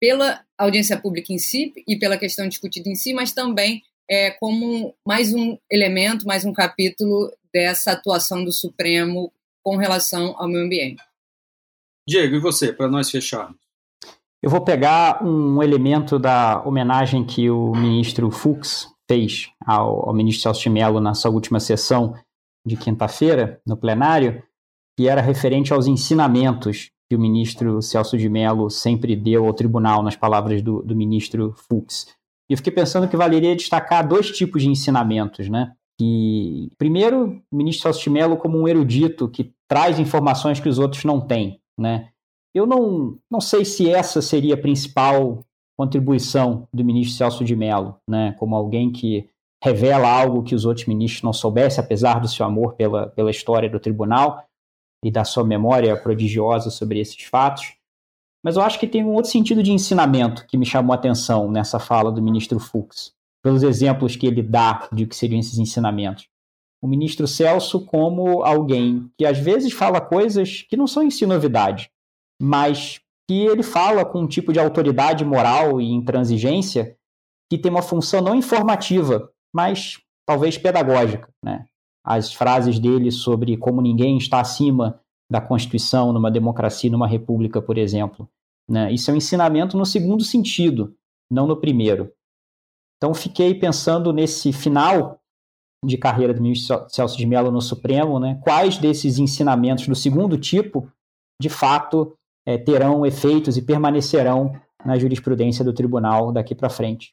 [0.00, 4.94] pela audiência pública em si e pela questão discutida em si, mas também é, como
[5.06, 9.32] mais um elemento, mais um capítulo dessa atuação do Supremo
[9.62, 11.02] com relação ao meio ambiente.
[12.06, 13.67] Diego, e você, para nós fecharmos?
[14.40, 20.42] Eu vou pegar um elemento da homenagem que o ministro Fux fez ao, ao ministro
[20.42, 22.14] Celso de Mello na sua última sessão
[22.64, 24.42] de quinta-feira, no plenário,
[24.96, 30.02] que era referente aos ensinamentos que o ministro Celso de Mello sempre deu ao tribunal,
[30.02, 32.06] nas palavras do, do ministro Fux.
[32.48, 35.72] E eu fiquei pensando que valeria destacar dois tipos de ensinamentos, né?
[35.98, 40.78] Que, primeiro, o ministro Celso de Mello como um erudito que traz informações que os
[40.78, 42.10] outros não têm, né?
[42.58, 45.44] Eu não, não sei se essa seria a principal
[45.78, 48.32] contribuição do ministro Celso de Mello, né?
[48.32, 49.30] Como alguém que
[49.62, 53.70] revela algo que os outros ministros não soubessem, apesar do seu amor pela, pela história
[53.70, 54.44] do tribunal
[55.04, 57.76] e da sua memória prodigiosa sobre esses fatos.
[58.44, 61.48] Mas eu acho que tem um outro sentido de ensinamento que me chamou a atenção
[61.48, 66.28] nessa fala do ministro Fux, pelos exemplos que ele dá de que seriam esses ensinamentos.
[66.82, 71.24] O ministro Celso como alguém que às vezes fala coisas que não são em si
[71.24, 71.90] novidade,
[72.40, 76.96] mas que ele fala com um tipo de autoridade moral e intransigência
[77.50, 81.28] que tem uma função não informativa, mas talvez pedagógica.
[81.44, 81.66] Né?
[82.04, 87.76] As frases dele sobre como ninguém está acima da Constituição numa democracia, numa república, por
[87.76, 88.28] exemplo.
[88.68, 88.92] Né?
[88.92, 90.94] Isso é um ensinamento no segundo sentido,
[91.30, 92.12] não no primeiro.
[92.96, 95.20] Então, fiquei pensando nesse final
[95.84, 98.40] de carreira do ministro Celso de Mello no Supremo, né?
[98.42, 100.90] quais desses ensinamentos do segundo tipo,
[101.40, 102.17] de fato,
[102.48, 107.12] é, terão efeitos e permanecerão na jurisprudência do tribunal daqui para frente.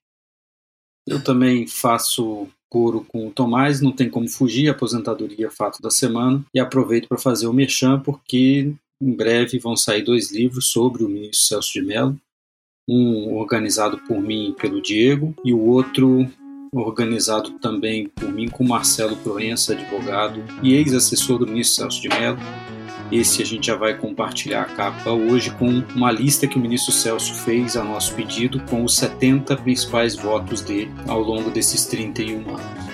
[1.05, 6.41] Eu também faço coro com o Tomás, não tem como fugir, aposentadoria fato da semana,
[6.53, 11.09] e aproveito para fazer o merchan, porque em breve vão sair dois livros sobre o
[11.09, 12.17] ministro Celso de Mello,
[12.87, 16.25] um organizado por mim e pelo Diego, e o outro
[16.73, 22.39] organizado também por mim com Marcelo Proença, advogado e ex-assessor do ministro Celso de Mello.
[23.11, 26.91] Esse a gente já vai compartilhar a capa hoje com uma lista que o ministro
[26.91, 32.49] Celso fez a nosso pedido com os 70 principais votos dele ao longo desses 31
[32.49, 32.85] anos.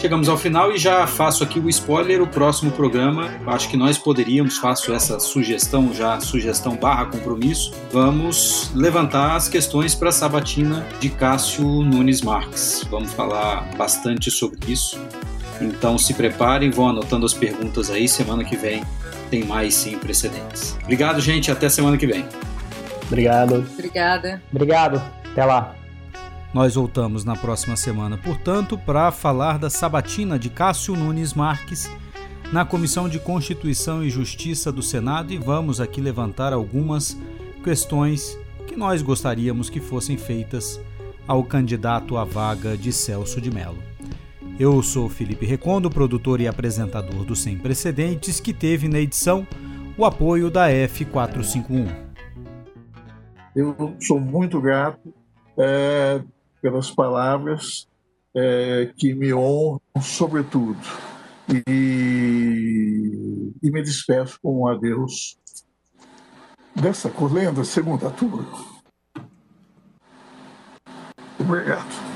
[0.00, 2.22] Chegamos ao final e já faço aqui o spoiler.
[2.22, 8.70] O próximo programa, acho que nós poderíamos, faço essa sugestão, já sugestão barra compromisso, vamos
[8.74, 12.82] levantar as questões para a sabatina de Cássio Nunes Marques.
[12.90, 14.98] Vamos falar bastante sobre isso.
[15.60, 18.08] Então se preparem, vão anotando as perguntas aí.
[18.08, 18.82] Semana que vem
[19.30, 20.76] tem mais sim precedentes.
[20.82, 21.50] Obrigado, gente.
[21.50, 22.26] Até semana que vem.
[23.06, 23.64] Obrigado.
[23.72, 24.42] Obrigada.
[24.52, 25.02] Obrigado.
[25.30, 25.74] Até lá.
[26.52, 31.88] Nós voltamos na próxima semana, portanto, para falar da sabatina de Cássio Nunes Marques
[32.52, 37.16] na Comissão de Constituição e Justiça do Senado e vamos aqui levantar algumas
[37.62, 40.80] questões que nós gostaríamos que fossem feitas
[41.26, 43.89] ao candidato à vaga de Celso de Mello.
[44.60, 49.46] Eu sou Felipe Recondo, produtor e apresentador do Sem Precedentes, que teve na edição
[49.96, 51.88] o apoio da F451.
[53.56, 55.14] Eu sou muito grato
[55.58, 56.22] é,
[56.60, 57.88] pelas palavras
[58.36, 60.78] é, que me honram, sobretudo.
[61.66, 62.34] E,
[63.62, 65.38] e me despeço com um adeus
[66.76, 68.44] dessa colenda segunda turma.
[71.38, 72.09] Obrigado.